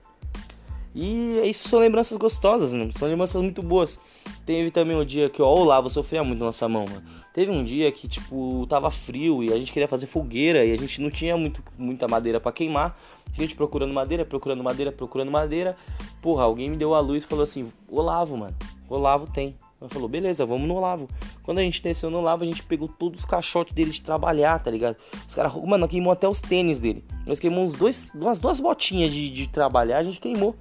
E 0.95 1.41
isso 1.45 1.67
são 1.67 1.79
lembranças 1.79 2.17
gostosas, 2.17 2.73
né? 2.73 2.89
São 2.91 3.07
lembranças 3.07 3.41
muito 3.41 3.63
boas. 3.63 3.99
Teve 4.45 4.69
também 4.69 4.95
um 4.95 5.03
dia 5.03 5.29
que 5.29 5.41
ó, 5.41 5.47
o 5.47 5.61
Olavo 5.61 5.89
sofria 5.89 6.23
muito 6.23 6.39
na 6.39 6.47
nossa 6.47 6.67
mão, 6.69 6.85
mano. 6.87 7.03
Teve 7.33 7.51
um 7.51 7.63
dia 7.63 7.91
que, 7.91 8.07
tipo, 8.07 8.67
tava 8.67 8.91
frio 8.91 9.43
e 9.43 9.51
a 9.51 9.57
gente 9.57 9.73
queria 9.73 9.87
fazer 9.87 10.05
fogueira 10.05 10.63
e 10.63 10.71
a 10.71 10.77
gente 10.77 11.01
não 11.01 11.09
tinha 11.09 11.35
muito, 11.35 11.63
muita 11.79 12.07
madeira 12.07 12.39
para 12.39 12.51
queimar. 12.51 12.95
A 13.35 13.41
gente 13.41 13.55
procurando 13.55 13.91
madeira, 13.91 14.23
procurando 14.23 14.63
madeira, 14.63 14.91
procurando 14.91 15.31
madeira. 15.31 15.75
Porra, 16.21 16.43
alguém 16.43 16.69
me 16.69 16.77
deu 16.77 16.93
a 16.93 16.99
luz 16.99 17.23
e 17.23 17.27
falou 17.27 17.43
assim: 17.43 17.71
Olavo, 17.89 18.37
mano, 18.37 18.55
Olavo 18.87 19.25
tem. 19.33 19.55
Ela 19.81 19.89
falou, 19.89 20.07
beleza, 20.07 20.45
vamos 20.45 20.65
no 20.65 20.75
Olavo. 20.75 21.09
Quando 21.43 21.57
a 21.57 21.61
gente 21.61 21.81
desceu 21.81 22.09
no 22.09 22.19
Olavo, 22.19 22.43
a 22.43 22.45
gente 22.45 22.63
pegou 22.63 22.87
todos 22.87 23.19
os 23.19 23.25
caixotes 23.25 23.73
dele 23.73 23.91
de 23.91 24.01
trabalhar, 24.01 24.57
tá 24.59 24.71
ligado? 24.71 24.95
Os 25.27 25.35
caras, 25.35 25.53
mano, 25.55 25.89
queimou 25.89 26.13
até 26.13 26.25
os 26.25 26.39
tênis 26.39 26.79
dele. 26.79 27.03
Nós 27.25 27.37
queimamos 27.37 27.73
dois, 27.73 28.09
umas 28.15 28.39
duas 28.39 28.61
botinhas 28.61 29.11
de, 29.11 29.29
de 29.29 29.47
trabalhar, 29.47 29.97
a 29.97 30.03
gente 30.03 30.21
queimou. 30.21 30.55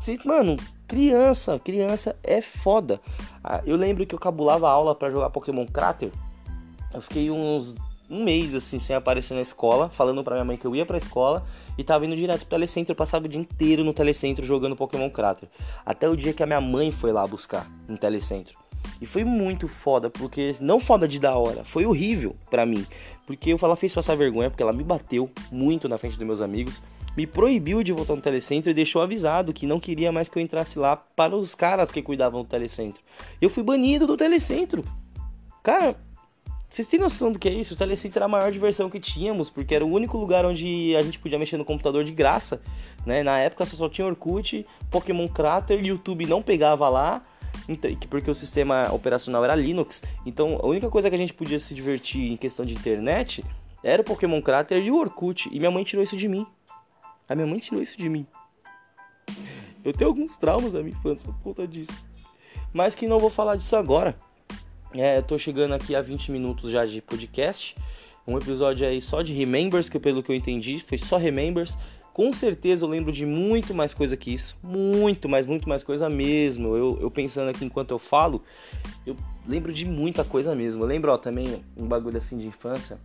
Vocês, 0.00 0.18
mano, 0.24 0.56
criança, 0.86 1.58
criança 1.58 2.16
é 2.22 2.40
foda. 2.40 3.00
Ah, 3.42 3.62
eu 3.66 3.76
lembro 3.76 4.06
que 4.06 4.14
eu 4.14 4.18
cabulava 4.18 4.68
aula 4.70 4.94
para 4.94 5.10
jogar 5.10 5.30
Pokémon 5.30 5.66
Crater. 5.66 6.12
Eu 6.94 7.02
fiquei 7.02 7.30
uns 7.30 7.74
um 8.08 8.22
mês 8.22 8.54
assim 8.54 8.78
sem 8.78 8.94
aparecer 8.94 9.34
na 9.34 9.40
escola, 9.40 9.88
falando 9.88 10.22
pra 10.22 10.34
minha 10.34 10.44
mãe 10.44 10.56
que 10.56 10.64
eu 10.64 10.74
ia 10.76 10.86
pra 10.86 10.96
escola 10.96 11.44
e 11.76 11.84
tava 11.84 12.06
indo 12.06 12.16
direto 12.16 12.40
pro 12.40 12.50
telecentro, 12.50 12.92
eu 12.92 12.96
passava 12.96 13.26
o 13.26 13.28
dia 13.28 13.40
inteiro 13.40 13.82
no 13.82 13.92
telecentro 13.92 14.46
jogando 14.46 14.76
Pokémon 14.76 15.10
Crater. 15.10 15.48
Até 15.84 16.08
o 16.08 16.16
dia 16.16 16.32
que 16.32 16.42
a 16.42 16.46
minha 16.46 16.60
mãe 16.60 16.90
foi 16.90 17.12
lá 17.12 17.26
buscar 17.26 17.66
no 17.88 17.98
telecentro. 17.98 18.65
E 19.00 19.06
foi 19.06 19.24
muito 19.24 19.68
foda, 19.68 20.08
porque 20.10 20.54
não 20.60 20.80
foda 20.80 21.06
de 21.06 21.18
da 21.18 21.36
hora, 21.36 21.64
foi 21.64 21.86
horrível 21.86 22.36
para 22.50 22.64
mim, 22.64 22.86
porque 23.26 23.52
eu 23.52 23.58
ela 23.62 23.76
fez 23.76 23.94
passar 23.94 24.16
vergonha, 24.16 24.50
porque 24.50 24.62
ela 24.62 24.72
me 24.72 24.84
bateu 24.84 25.30
muito 25.50 25.88
na 25.88 25.98
frente 25.98 26.16
dos 26.16 26.26
meus 26.26 26.40
amigos, 26.40 26.80
me 27.16 27.26
proibiu 27.26 27.82
de 27.82 27.92
voltar 27.92 28.14
no 28.14 28.22
telecentro 28.22 28.70
e 28.70 28.74
deixou 28.74 29.02
avisado 29.02 29.52
que 29.52 29.66
não 29.66 29.80
queria 29.80 30.12
mais 30.12 30.28
que 30.28 30.38
eu 30.38 30.42
entrasse 30.42 30.78
lá 30.78 30.96
para 30.96 31.34
os 31.34 31.54
caras 31.54 31.90
que 31.90 32.02
cuidavam 32.02 32.42
do 32.42 32.46
telecentro. 32.46 33.02
Eu 33.40 33.48
fui 33.48 33.62
banido 33.62 34.06
do 34.06 34.16
telecentro. 34.16 34.84
Cara, 35.62 35.96
vocês 36.68 36.88
têm 36.88 37.00
noção 37.00 37.32
do 37.32 37.38
que 37.38 37.48
é 37.48 37.52
isso? 37.52 37.74
O 37.74 37.76
Telecentro 37.76 38.18
era 38.18 38.26
a 38.26 38.28
maior 38.28 38.52
diversão 38.52 38.90
que 38.90 39.00
tínhamos, 39.00 39.48
porque 39.48 39.74
era 39.74 39.84
o 39.84 39.90
único 39.90 40.18
lugar 40.18 40.44
onde 40.44 40.94
a 40.96 41.02
gente 41.02 41.18
podia 41.18 41.38
mexer 41.38 41.56
no 41.56 41.64
computador 41.64 42.04
de 42.04 42.12
graça, 42.12 42.60
né? 43.06 43.22
Na 43.22 43.38
época 43.38 43.64
só 43.64 43.88
tinha 43.88 44.06
Orkut, 44.06 44.66
Pokémon 44.90 45.26
Crater, 45.28 45.82
YouTube 45.82 46.26
não 46.26 46.42
pegava 46.42 46.88
lá, 46.88 47.22
porque 48.08 48.30
o 48.30 48.34
sistema 48.34 48.92
operacional 48.92 49.44
era 49.44 49.54
Linux. 49.54 50.02
Então, 50.24 50.58
a 50.62 50.66
única 50.66 50.88
coisa 50.88 51.08
que 51.08 51.14
a 51.14 51.18
gente 51.18 51.34
podia 51.34 51.58
se 51.58 51.74
divertir 51.74 52.30
em 52.30 52.36
questão 52.36 52.64
de 52.64 52.74
internet 52.74 53.44
era 53.82 54.02
o 54.02 54.04
Pokémon 54.04 54.40
Crater 54.40 54.82
e 54.82 54.90
o 54.90 54.98
Orkut. 54.98 55.48
E 55.52 55.58
minha 55.58 55.70
mãe 55.70 55.84
tirou 55.84 56.02
isso 56.02 56.16
de 56.16 56.28
mim. 56.28 56.46
A 57.28 57.34
minha 57.34 57.46
mãe 57.46 57.58
tirou 57.58 57.82
isso 57.82 57.98
de 57.98 58.08
mim. 58.08 58.26
Eu 59.84 59.92
tenho 59.92 60.08
alguns 60.08 60.36
traumas 60.36 60.72
da 60.72 60.82
minha 60.82 60.96
infância 60.96 61.28
por 61.28 61.40
conta 61.40 61.66
disso. 61.66 62.04
Mas 62.72 62.94
que 62.94 63.06
não 63.06 63.18
vou 63.18 63.30
falar 63.30 63.56
disso 63.56 63.76
agora. 63.76 64.16
É, 64.94 65.18
eu 65.18 65.22
tô 65.22 65.38
chegando 65.38 65.74
aqui 65.74 65.94
a 65.94 66.02
20 66.02 66.32
minutos 66.32 66.70
já 66.70 66.84
de 66.84 67.00
podcast. 67.00 67.76
Um 68.26 68.36
episódio 68.36 68.86
aí 68.86 69.00
só 69.00 69.22
de 69.22 69.32
Remembers, 69.32 69.88
que 69.88 69.98
pelo 69.98 70.22
que 70.22 70.32
eu 70.32 70.36
entendi 70.36 70.80
foi 70.80 70.98
só 70.98 71.16
Remembers. 71.16 71.78
Com 72.16 72.32
certeza 72.32 72.82
eu 72.82 72.88
lembro 72.88 73.12
de 73.12 73.26
muito 73.26 73.74
mais 73.74 73.92
coisa 73.92 74.16
que 74.16 74.32
isso. 74.32 74.56
Muito 74.62 75.28
mais, 75.28 75.44
muito 75.44 75.68
mais 75.68 75.84
coisa 75.84 76.08
mesmo. 76.08 76.74
Eu, 76.74 76.98
eu 76.98 77.10
pensando 77.10 77.50
aqui 77.50 77.62
enquanto 77.62 77.90
eu 77.90 77.98
falo, 77.98 78.42
eu 79.04 79.14
lembro 79.46 79.70
de 79.70 79.84
muita 79.84 80.24
coisa 80.24 80.54
mesmo. 80.54 80.82
Eu 80.82 80.86
lembro 80.86 81.12
ó, 81.12 81.18
também 81.18 81.62
um 81.76 81.86
bagulho 81.86 82.16
assim 82.16 82.38
de 82.38 82.46
infância. 82.46 82.98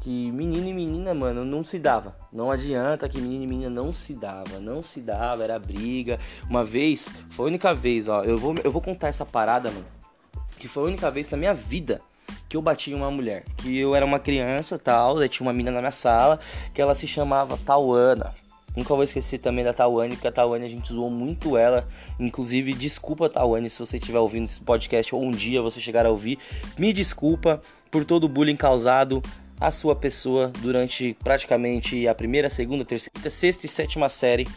Que 0.00 0.32
menino 0.32 0.66
e 0.66 0.72
menina, 0.72 1.12
mano, 1.12 1.44
não 1.44 1.62
se 1.62 1.78
dava. 1.78 2.16
Não 2.32 2.50
adianta 2.50 3.06
que 3.06 3.20
menino 3.20 3.44
e 3.44 3.46
menina 3.46 3.68
não 3.68 3.92
se 3.92 4.14
dava. 4.14 4.58
Não 4.58 4.82
se 4.82 5.02
dava, 5.02 5.44
era 5.44 5.58
briga. 5.58 6.18
Uma 6.48 6.64
vez, 6.64 7.14
foi 7.28 7.44
a 7.44 7.48
única 7.48 7.74
vez, 7.74 8.08
ó. 8.08 8.22
Eu 8.22 8.38
vou, 8.38 8.54
eu 8.64 8.72
vou 8.72 8.80
contar 8.80 9.08
essa 9.08 9.26
parada, 9.26 9.70
mano. 9.70 9.84
Que 10.58 10.68
foi 10.68 10.84
a 10.84 10.86
única 10.86 11.10
vez 11.10 11.28
na 11.28 11.36
minha 11.36 11.52
vida 11.52 12.00
que 12.48 12.56
eu 12.56 12.62
bati 12.62 12.92
em 12.92 12.94
uma 12.94 13.10
mulher. 13.10 13.44
Que 13.58 13.76
eu 13.76 13.94
era 13.94 14.06
uma 14.06 14.18
criança 14.18 14.78
tal, 14.78 15.18
daí 15.18 15.28
tinha 15.28 15.46
uma 15.46 15.52
menina 15.52 15.72
na 15.72 15.80
minha 15.80 15.90
sala 15.90 16.40
que 16.72 16.80
ela 16.80 16.94
se 16.94 17.06
chamava 17.06 17.58
Tauana. 17.58 18.32
Nunca 18.76 18.94
vou 18.94 19.04
esquecer 19.04 19.38
também 19.38 19.64
da 19.64 19.72
Tawane, 19.72 20.14
porque 20.14 20.26
a 20.26 20.32
Tawane 20.32 20.64
a 20.64 20.68
gente 20.68 20.92
zoou 20.92 21.10
muito 21.10 21.56
ela. 21.56 21.86
Inclusive, 22.18 22.72
desculpa, 22.72 23.28
Tawane, 23.28 23.70
se 23.70 23.78
você 23.78 23.98
estiver 23.98 24.18
ouvindo 24.18 24.44
esse 24.44 24.60
podcast 24.60 25.14
ou 25.14 25.22
um 25.22 25.30
dia 25.30 25.62
você 25.62 25.80
chegar 25.80 26.04
a 26.06 26.10
ouvir. 26.10 26.38
Me 26.76 26.92
desculpa, 26.92 27.60
por 27.90 28.04
todo 28.04 28.24
o 28.24 28.28
bullying 28.28 28.56
causado 28.56 29.22
à 29.60 29.70
sua 29.70 29.94
pessoa 29.94 30.50
durante 30.60 31.16
praticamente 31.22 32.08
a 32.08 32.14
primeira, 32.14 32.50
segunda, 32.50 32.84
terceira, 32.84 33.30
sexta 33.30 33.66
e 33.66 33.68
sétima 33.68 34.08
série 34.08 34.48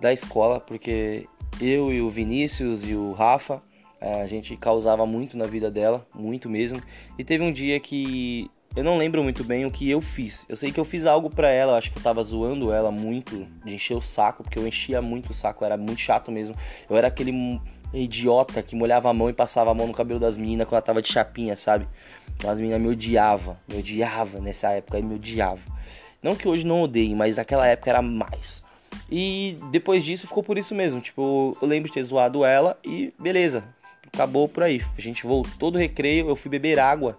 da 0.00 0.12
escola, 0.12 0.58
porque 0.58 1.28
eu 1.60 1.92
e 1.92 2.00
o 2.00 2.08
Vinícius 2.08 2.88
e 2.88 2.94
o 2.94 3.12
Rafa, 3.12 3.62
a 4.00 4.26
gente 4.26 4.56
causava 4.56 5.04
muito 5.04 5.36
na 5.36 5.46
vida 5.46 5.70
dela, 5.70 6.06
muito 6.14 6.48
mesmo. 6.48 6.82
E 7.18 7.24
teve 7.24 7.44
um 7.44 7.52
dia 7.52 7.78
que 7.78 8.50
eu 8.76 8.84
não 8.84 8.96
lembro 8.96 9.22
muito 9.22 9.42
bem 9.42 9.66
o 9.66 9.70
que 9.70 9.90
eu 9.90 10.00
fiz. 10.00 10.46
Eu 10.48 10.54
sei 10.54 10.70
que 10.70 10.78
eu 10.78 10.84
fiz 10.84 11.04
algo 11.04 11.28
para 11.28 11.48
ela, 11.48 11.76
acho 11.76 11.90
que 11.90 11.98
eu 11.98 12.02
tava 12.02 12.22
zoando 12.22 12.72
ela 12.72 12.90
muito, 12.90 13.46
de 13.64 13.74
encher 13.74 13.96
o 13.96 14.00
saco, 14.00 14.44
porque 14.44 14.58
eu 14.58 14.66
enchia 14.66 15.02
muito 15.02 15.30
o 15.30 15.34
saco, 15.34 15.64
era 15.64 15.76
muito 15.76 16.00
chato 16.00 16.30
mesmo. 16.30 16.54
Eu 16.88 16.96
era 16.96 17.08
aquele 17.08 17.60
idiota 17.92 18.62
que 18.62 18.76
molhava 18.76 19.10
a 19.10 19.12
mão 19.12 19.28
e 19.28 19.32
passava 19.32 19.72
a 19.72 19.74
mão 19.74 19.88
no 19.88 19.92
cabelo 19.92 20.20
das 20.20 20.36
meninas 20.36 20.66
quando 20.66 20.74
ela 20.74 20.82
tava 20.82 21.02
de 21.02 21.08
chapinha, 21.08 21.56
sabe? 21.56 21.88
Então 22.36 22.48
as 22.48 22.60
meninas 22.60 22.80
me 22.80 22.88
odiavam, 22.88 23.56
me 23.68 23.78
odiavam 23.78 24.40
nessa 24.40 24.70
época, 24.70 24.96
aí 24.96 25.02
me 25.02 25.16
odiavam. 25.16 25.74
Não 26.22 26.36
que 26.36 26.46
hoje 26.46 26.64
não 26.64 26.82
odeiem, 26.82 27.14
mas 27.14 27.38
naquela 27.38 27.66
época 27.66 27.90
era 27.90 28.02
mais. 28.02 28.62
E 29.10 29.56
depois 29.70 30.04
disso 30.04 30.28
ficou 30.28 30.42
por 30.42 30.56
isso 30.56 30.74
mesmo. 30.74 31.00
Tipo, 31.00 31.56
eu 31.60 31.66
lembro 31.66 31.88
de 31.88 31.94
ter 31.94 32.02
zoado 32.02 32.44
ela 32.44 32.78
e 32.84 33.12
beleza, 33.18 33.64
acabou 34.12 34.48
por 34.48 34.62
aí. 34.62 34.80
A 34.96 35.00
gente 35.00 35.26
voltou 35.26 35.72
do 35.72 35.78
recreio, 35.78 36.28
eu 36.28 36.36
fui 36.36 36.50
beber 36.50 36.78
água. 36.78 37.18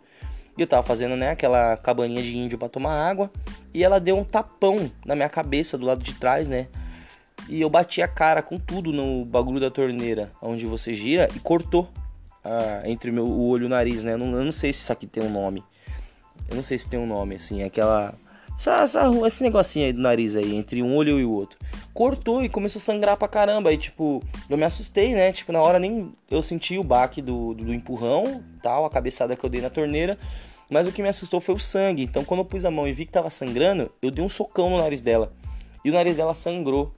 E 0.61 0.63
eu 0.63 0.67
tava 0.67 0.83
fazendo, 0.83 1.15
né, 1.15 1.31
aquela 1.31 1.75
cabaninha 1.75 2.21
de 2.21 2.37
índio 2.37 2.55
para 2.55 2.69
tomar 2.69 2.93
água. 2.93 3.31
E 3.73 3.83
ela 3.83 3.99
deu 3.99 4.15
um 4.15 4.23
tapão 4.23 4.91
na 5.03 5.15
minha 5.15 5.27
cabeça 5.27 5.75
do 5.75 5.87
lado 5.87 6.03
de 6.03 6.13
trás, 6.13 6.49
né? 6.49 6.67
E 7.49 7.59
eu 7.59 7.67
bati 7.67 7.99
a 7.99 8.07
cara 8.07 8.43
com 8.43 8.59
tudo 8.59 8.93
no 8.93 9.25
bagulho 9.25 9.59
da 9.59 9.71
torneira, 9.71 10.31
onde 10.39 10.67
você 10.67 10.93
gira, 10.93 11.27
e 11.35 11.39
cortou 11.39 11.89
ah, 12.45 12.83
entre 12.85 13.09
meu, 13.09 13.25
o 13.25 13.47
olho 13.47 13.63
e 13.63 13.65
o 13.65 13.69
nariz, 13.69 14.03
né? 14.03 14.13
Eu 14.13 14.19
não, 14.19 14.37
eu 14.37 14.45
não 14.45 14.51
sei 14.51 14.71
se 14.71 14.81
isso 14.81 14.93
aqui 14.93 15.07
tem 15.07 15.23
um 15.23 15.31
nome. 15.31 15.63
Eu 16.47 16.55
não 16.55 16.63
sei 16.63 16.77
se 16.77 16.87
tem 16.87 16.99
um 16.99 17.07
nome, 17.07 17.33
assim, 17.33 17.63
aquela 17.63 18.13
essa, 18.61 18.81
essa, 18.81 19.11
esse 19.25 19.41
negocinho 19.41 19.87
aí 19.87 19.93
do 19.93 19.99
nariz 19.99 20.35
aí, 20.35 20.55
entre 20.55 20.83
um 20.83 20.95
olho 20.95 21.19
e 21.19 21.25
o 21.25 21.31
outro. 21.31 21.57
Cortou 21.93 22.43
e 22.43 22.49
começou 22.49 22.79
a 22.79 22.81
sangrar 22.81 23.17
pra 23.17 23.27
caramba. 23.27 23.73
E 23.73 23.77
tipo, 23.77 24.23
eu 24.47 24.55
me 24.55 24.63
assustei, 24.63 25.15
né? 25.15 25.31
Tipo, 25.31 25.51
na 25.51 25.59
hora 25.61 25.79
nem 25.79 26.13
eu 26.29 26.43
senti 26.43 26.77
o 26.77 26.83
baque 26.83 27.23
do, 27.23 27.55
do, 27.55 27.65
do 27.65 27.73
empurrão, 27.73 28.43
tal, 28.61 28.85
a 28.85 28.89
cabeçada 28.89 29.35
que 29.35 29.43
eu 29.43 29.49
dei 29.49 29.61
na 29.61 29.69
torneira. 29.69 30.17
Mas 30.71 30.87
o 30.87 30.91
que 30.91 31.03
me 31.03 31.09
assustou 31.09 31.41
foi 31.41 31.53
o 31.53 31.59
sangue. 31.59 32.03
Então, 32.03 32.23
quando 32.23 32.39
eu 32.39 32.45
pus 32.45 32.63
a 32.63 32.71
mão 32.71 32.87
e 32.87 32.93
vi 32.93 33.05
que 33.05 33.11
tava 33.11 33.29
sangrando, 33.29 33.91
eu 34.01 34.09
dei 34.09 34.23
um 34.23 34.29
socão 34.29 34.69
no 34.69 34.77
nariz 34.77 35.01
dela. 35.01 35.29
E 35.83 35.89
o 35.89 35.93
nariz 35.93 36.15
dela 36.15 36.33
sangrou. 36.33 36.95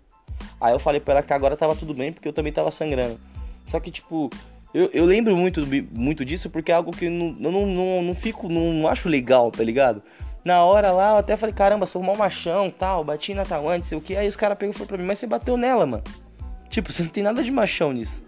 Aí 0.61 0.71
eu 0.71 0.79
falei 0.79 1.01
pra 1.01 1.15
ela 1.15 1.23
que 1.23 1.33
agora 1.33 1.57
tava 1.57 1.75
tudo 1.75 1.91
bem, 1.91 2.13
porque 2.13 2.27
eu 2.27 2.33
também 2.33 2.53
tava 2.53 2.69
sangrando. 2.69 3.19
Só 3.65 3.79
que, 3.79 3.89
tipo, 3.89 4.29
eu, 4.75 4.91
eu 4.93 5.05
lembro 5.05 5.35
muito, 5.35 5.61
muito 5.91 6.23
disso 6.23 6.51
porque 6.51 6.71
é 6.71 6.75
algo 6.75 6.91
que 6.91 7.05
eu 7.05 7.11
não, 7.11 7.31
não, 7.31 7.65
não, 7.65 8.01
não 8.03 8.15
fico, 8.15 8.47
não, 8.47 8.71
não 8.73 8.87
acho 8.87 9.09
legal, 9.09 9.49
tá 9.49 9.63
ligado? 9.63 10.03
Na 10.45 10.63
hora 10.63 10.91
lá, 10.91 11.11
eu 11.11 11.17
até 11.17 11.35
falei, 11.35 11.55
caramba, 11.55 11.87
sou 11.87 12.03
um 12.03 12.15
machão, 12.15 12.69
tal, 12.69 13.03
bati 13.03 13.33
na 13.33 13.43
Taiwan, 13.43 13.81
sei 13.81 13.97
o 13.97 14.01
que. 14.01 14.15
Aí 14.15 14.27
os 14.27 14.35
caras 14.35 14.57
pegou 14.57 14.71
e 14.71 14.73
falou 14.73 14.87
pra 14.87 14.97
mim, 14.97 15.05
mas 15.05 15.17
você 15.17 15.25
bateu 15.25 15.57
nela, 15.57 15.87
mano. 15.87 16.03
Tipo, 16.69 16.91
você 16.93 17.01
não 17.01 17.09
tem 17.09 17.23
nada 17.23 17.41
de 17.41 17.49
machão 17.49 17.91
nisso. 17.91 18.21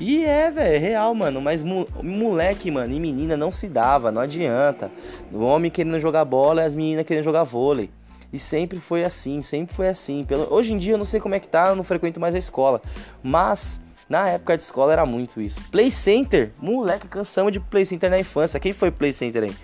E 0.00 0.24
é, 0.24 0.50
velho, 0.50 0.74
é 0.74 0.78
real, 0.78 1.14
mano. 1.14 1.40
Mas 1.40 1.64
moleque, 1.64 2.70
mano, 2.70 2.94
e 2.94 3.00
menina 3.00 3.36
não 3.36 3.50
se 3.50 3.68
dava, 3.68 4.12
não 4.12 4.22
adianta. 4.22 4.90
O 5.32 5.42
homem 5.42 5.70
querendo 5.70 5.98
jogar 5.98 6.24
bola 6.24 6.62
e 6.62 6.66
as 6.66 6.74
meninas 6.74 7.04
querendo 7.04 7.24
jogar 7.24 7.42
vôlei. 7.42 7.90
E 8.32 8.38
sempre 8.38 8.78
foi 8.78 9.04
assim, 9.04 9.40
sempre 9.40 9.74
foi 9.74 9.88
assim. 9.88 10.24
Pelo... 10.24 10.52
Hoje 10.52 10.74
em 10.74 10.78
dia 10.78 10.94
eu 10.94 10.98
não 10.98 11.04
sei 11.04 11.18
como 11.18 11.34
é 11.34 11.40
que 11.40 11.48
tá, 11.48 11.68
eu 11.68 11.76
não 11.76 11.84
frequento 11.84 12.20
mais 12.20 12.34
a 12.34 12.38
escola. 12.38 12.80
Mas 13.22 13.80
na 14.08 14.28
época 14.28 14.56
de 14.56 14.62
escola 14.62 14.92
era 14.92 15.06
muito 15.06 15.40
isso. 15.40 15.60
Play 15.70 15.90
Center, 15.90 16.52
moleque, 16.60 17.08
cansamos 17.08 17.52
de 17.52 17.60
Play 17.60 17.84
Center 17.86 18.10
na 18.10 18.18
infância. 18.18 18.60
Quem 18.60 18.72
foi 18.72 18.90
Play 18.90 19.12
Center 19.12 19.44
aí? 19.44 19.54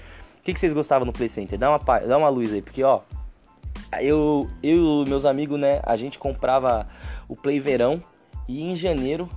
que, 0.44 0.52
que 0.52 0.60
vocês 0.60 0.74
gostavam 0.74 1.06
no 1.06 1.12
Play 1.12 1.28
Center? 1.28 1.58
Dá 1.58 1.70
uma, 1.70 1.98
dá 2.00 2.18
uma 2.18 2.28
luz 2.28 2.52
aí, 2.52 2.60
porque 2.60 2.84
ó, 2.84 3.00
eu, 3.98 4.46
eu 4.62 5.04
e 5.04 5.08
meus 5.08 5.24
amigos, 5.24 5.58
né, 5.58 5.80
a 5.82 5.96
gente 5.96 6.18
comprava 6.18 6.86
o 7.26 7.34
Play 7.34 7.58
Verão 7.58 8.04
e 8.46 8.62
em 8.62 8.74
janeiro 8.74 9.28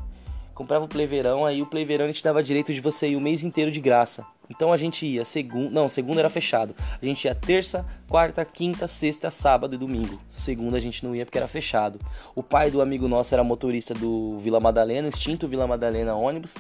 comprava 0.57 0.85
o 0.85 0.87
Play 0.87 1.05
Verão, 1.05 1.45
aí 1.45 1.61
o 1.61 1.67
Play 1.67 1.85
Verão 1.85 2.05
a 2.05 2.07
gente 2.07 2.23
dava 2.23 2.41
direito 2.41 2.73
de 2.73 2.81
você 2.81 3.09
ir 3.09 3.15
o 3.15 3.21
mês 3.21 3.43
inteiro 3.43 3.69
de 3.69 3.79
graça. 3.79 4.25
Então 4.49 4.73
a 4.73 4.77
gente 4.77 5.05
ia 5.05 5.23
segunda, 5.23 5.69
não, 5.69 5.87
segunda 5.87 6.19
era 6.19 6.29
fechado. 6.31 6.73
A 6.99 7.05
gente 7.05 7.25
ia 7.25 7.35
terça, 7.35 7.85
quarta, 8.09 8.43
quinta, 8.43 8.87
sexta, 8.87 9.29
sábado 9.29 9.75
e 9.75 9.77
domingo. 9.77 10.19
Segunda 10.27 10.77
a 10.77 10.79
gente 10.79 11.05
não 11.05 11.15
ia 11.15 11.25
porque 11.25 11.37
era 11.37 11.47
fechado. 11.47 11.99
O 12.35 12.41
pai 12.41 12.71
do 12.71 12.81
amigo 12.81 13.07
nosso 13.07 13.35
era 13.35 13.43
motorista 13.43 13.93
do 13.93 14.39
Vila 14.39 14.59
Madalena, 14.59 15.07
extinto 15.07 15.47
Vila 15.47 15.67
Madalena 15.67 16.15
ônibus, 16.15 16.55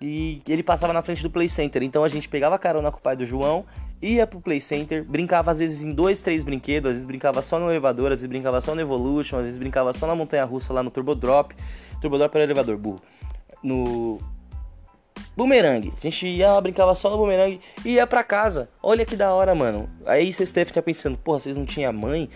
e 0.00 0.40
ele 0.48 0.62
passava 0.62 0.94
na 0.94 1.02
frente 1.02 1.22
do 1.22 1.28
Play 1.28 1.48
Center. 1.50 1.82
Então 1.82 2.04
a 2.04 2.08
gente 2.08 2.30
pegava 2.30 2.58
carona 2.58 2.90
com 2.90 2.98
o 2.98 3.02
pai 3.02 3.16
do 3.16 3.26
João 3.26 3.66
ia 4.02 4.26
pro 4.26 4.40
Play 4.40 4.60
Center, 4.60 5.04
brincava 5.04 5.52
às 5.52 5.60
vezes 5.60 5.84
em 5.84 5.92
dois, 5.92 6.20
três 6.20 6.42
brinquedos, 6.42 6.88
às 6.88 6.96
vezes 6.96 7.06
brincava 7.06 7.40
só 7.40 7.58
no 7.58 7.70
elevador, 7.70 8.06
às 8.06 8.18
vezes 8.18 8.26
brincava 8.26 8.60
só 8.60 8.74
no 8.74 8.80
Evolution, 8.80 9.38
às 9.38 9.44
vezes 9.44 9.58
brincava 9.58 9.92
só 9.92 10.06
na 10.06 10.14
montanha 10.14 10.44
russa 10.44 10.72
lá 10.72 10.82
no 10.82 10.90
Turbo 10.90 11.14
Drop. 11.14 11.54
Turbo 12.00 12.18
Drop 12.18 12.34
era 12.34 12.44
elevador, 12.44 12.76
burro. 12.76 13.00
No 13.62 14.18
Boomerang. 15.36 15.92
A 15.96 16.00
gente 16.02 16.26
ia, 16.26 16.60
brincava 16.60 16.94
só 16.94 17.10
no 17.10 17.16
Boomerang 17.16 17.60
e 17.84 17.90
ia 17.90 18.06
pra 18.06 18.22
casa. 18.22 18.68
Olha 18.82 19.04
que 19.04 19.16
da 19.16 19.32
hora, 19.32 19.54
mano. 19.54 19.88
Aí 20.06 20.32
vocês 20.32 20.52
devem 20.52 20.66
ficar 20.66 20.82
pensando, 20.82 21.16
porra, 21.16 21.40
vocês 21.40 21.56
não 21.56 21.64
tinham 21.64 21.92
mãe? 21.92 22.28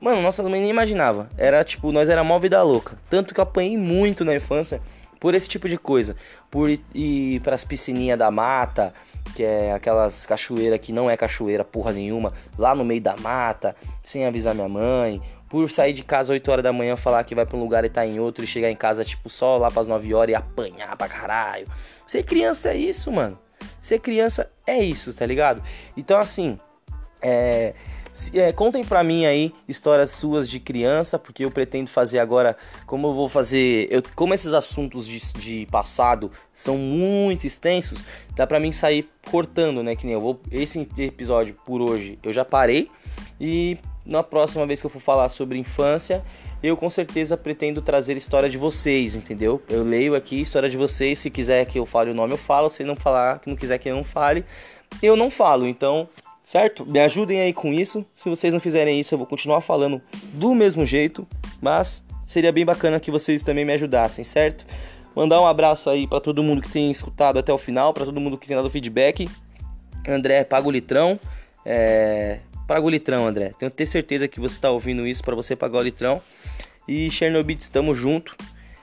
Mano, 0.00 0.22
nossa 0.22 0.42
mãe 0.42 0.60
nem 0.60 0.70
imaginava. 0.70 1.28
Era 1.36 1.64
tipo, 1.64 1.90
nós 1.90 2.08
era 2.08 2.22
mó 2.22 2.38
vida 2.38 2.62
louca. 2.62 2.98
Tanto 3.10 3.34
que 3.34 3.40
eu 3.40 3.44
apanhei 3.44 3.76
muito 3.76 4.24
na 4.24 4.34
infância 4.34 4.80
por 5.18 5.34
esse 5.34 5.48
tipo 5.48 5.68
de 5.68 5.76
coisa. 5.76 6.14
Por 6.50 6.70
ir, 6.94 7.40
pras 7.40 7.64
piscininhas 7.64 8.18
da 8.18 8.30
mata, 8.30 8.92
que 9.34 9.42
é 9.42 9.72
aquelas 9.72 10.26
cachoeira 10.26 10.78
que 10.78 10.92
não 10.92 11.10
é 11.10 11.16
cachoeira 11.16 11.64
porra 11.64 11.92
nenhuma, 11.92 12.32
lá 12.58 12.74
no 12.74 12.84
meio 12.84 13.00
da 13.00 13.16
mata, 13.16 13.74
sem 14.02 14.26
avisar 14.26 14.54
minha 14.54 14.68
mãe, 14.68 15.20
por 15.48 15.70
sair 15.70 15.92
de 15.92 16.02
casa 16.02 16.32
8 16.32 16.50
horas 16.50 16.62
da 16.62 16.72
manhã, 16.72 16.96
falar 16.96 17.22
que 17.24 17.34
vai 17.34 17.46
pra 17.46 17.56
um 17.56 17.60
lugar 17.60 17.84
e 17.84 17.88
tá 17.88 18.06
em 18.06 18.18
outro 18.18 18.44
e 18.44 18.46
chegar 18.46 18.70
em 18.70 18.76
casa 18.76 19.04
tipo 19.04 19.28
só 19.28 19.56
lá 19.56 19.70
pras 19.70 19.88
9 19.88 20.12
horas 20.14 20.32
e 20.32 20.34
apanhar 20.34 20.96
pra 20.96 21.08
caralho. 21.08 21.66
Ser 22.06 22.22
criança 22.22 22.70
é 22.70 22.76
isso, 22.76 23.10
mano. 23.12 23.38
Ser 23.80 24.00
criança 24.00 24.50
é 24.66 24.78
isso, 24.78 25.14
tá 25.14 25.24
ligado? 25.24 25.62
Então 25.96 26.18
assim, 26.18 26.58
é 27.22 27.74
é, 28.32 28.50
contem 28.50 28.82
pra 28.82 29.04
mim 29.04 29.26
aí 29.26 29.52
histórias 29.68 30.10
suas 30.10 30.48
de 30.48 30.58
criança, 30.58 31.18
porque 31.18 31.44
eu 31.44 31.50
pretendo 31.50 31.90
fazer 31.90 32.18
agora, 32.18 32.56
como 32.86 33.08
eu 33.08 33.14
vou 33.14 33.28
fazer, 33.28 33.88
eu, 33.90 34.02
como 34.14 34.32
esses 34.32 34.52
assuntos 34.54 35.06
de, 35.06 35.20
de 35.34 35.66
passado 35.66 36.30
são 36.54 36.78
muito 36.78 37.46
extensos, 37.46 38.04
dá 38.34 38.46
pra 38.46 38.58
mim 38.58 38.72
sair 38.72 39.08
cortando, 39.30 39.82
né? 39.82 39.94
Que 39.94 40.06
nem 40.06 40.14
eu 40.14 40.20
vou. 40.20 40.40
Esse 40.50 40.80
episódio 40.98 41.54
por 41.66 41.82
hoje 41.82 42.18
eu 42.22 42.32
já 42.32 42.44
parei. 42.44 42.90
E 43.38 43.76
na 44.06 44.22
próxima 44.22 44.64
vez 44.66 44.80
que 44.80 44.86
eu 44.86 44.90
for 44.90 45.00
falar 45.00 45.28
sobre 45.28 45.58
infância, 45.58 46.24
eu 46.62 46.76
com 46.76 46.88
certeza 46.88 47.36
pretendo 47.36 47.82
trazer 47.82 48.16
história 48.16 48.48
de 48.48 48.56
vocês, 48.56 49.14
entendeu? 49.14 49.62
Eu 49.68 49.82
leio 49.82 50.14
aqui 50.14 50.40
história 50.40 50.68
de 50.68 50.76
vocês. 50.76 51.18
Se 51.18 51.30
quiser 51.30 51.64
que 51.66 51.78
eu 51.78 51.84
fale 51.84 52.10
o 52.10 52.14
nome, 52.14 52.32
eu 52.32 52.38
falo. 52.38 52.68
Se 52.68 52.84
não 52.84 52.96
falar, 52.96 53.40
que 53.40 53.48
não 53.48 53.56
quiser 53.56 53.78
que 53.78 53.88
eu 53.88 53.96
não 53.96 54.04
fale, 54.04 54.44
eu 55.02 55.16
não 55.16 55.30
falo. 55.30 55.66
Então 55.66 56.08
certo? 56.46 56.88
Me 56.88 57.00
ajudem 57.00 57.40
aí 57.40 57.52
com 57.52 57.72
isso. 57.72 58.06
Se 58.14 58.30
vocês 58.30 58.54
não 58.54 58.60
fizerem 58.60 59.00
isso, 59.00 59.12
eu 59.12 59.18
vou 59.18 59.26
continuar 59.26 59.60
falando 59.60 60.00
do 60.32 60.54
mesmo 60.54 60.86
jeito, 60.86 61.26
mas 61.60 62.04
seria 62.24 62.52
bem 62.52 62.64
bacana 62.64 63.00
que 63.00 63.10
vocês 63.10 63.42
também 63.42 63.64
me 63.64 63.72
ajudassem, 63.72 64.22
certo? 64.24 64.64
Mandar 65.14 65.40
um 65.40 65.46
abraço 65.46 65.90
aí 65.90 66.06
para 66.06 66.20
todo 66.20 66.44
mundo 66.44 66.62
que 66.62 66.70
tem 66.70 66.88
escutado 66.88 67.38
até 67.38 67.52
o 67.52 67.58
final, 67.58 67.92
para 67.92 68.04
todo 68.04 68.20
mundo 68.20 68.38
que 68.38 68.46
tem 68.46 68.56
dado 68.56 68.70
feedback. 68.70 69.28
André, 70.06 70.44
paga 70.44 70.68
o 70.68 70.70
litrão. 70.70 71.18
É... 71.64 72.38
Paga 72.66 72.84
o 72.84 72.90
litrão, 72.90 73.26
André. 73.26 73.52
Tenho 73.58 73.70
ter 73.70 73.86
certeza 73.86 74.26
que 74.26 74.40
você 74.40 74.56
está 74.56 74.70
ouvindo 74.70 75.06
isso 75.06 75.22
para 75.22 75.36
você 75.36 75.54
pagar 75.54 75.78
o 75.78 75.82
litrão. 75.82 76.20
E 76.88 77.10
Chernobyl, 77.10 77.56
estamos 77.56 77.96
junto. 77.96 78.36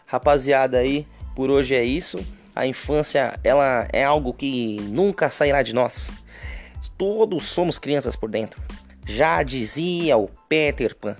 Rapaziada 0.05 0.77
aí, 0.77 1.05
por 1.35 1.49
hoje 1.49 1.75
é 1.75 1.83
isso. 1.83 2.19
A 2.55 2.65
infância, 2.65 3.37
ela 3.43 3.87
é 3.91 4.03
algo 4.03 4.33
que 4.33 4.77
nunca 4.83 5.29
sairá 5.29 5.61
de 5.61 5.73
nós. 5.73 6.11
Todos 6.97 7.45
somos 7.45 7.77
crianças 7.77 8.15
por 8.15 8.29
dentro. 8.29 8.61
Já 9.05 9.43
dizia 9.43 10.17
o 10.17 10.29
Peter 10.47 10.95
Pan. 10.95 11.17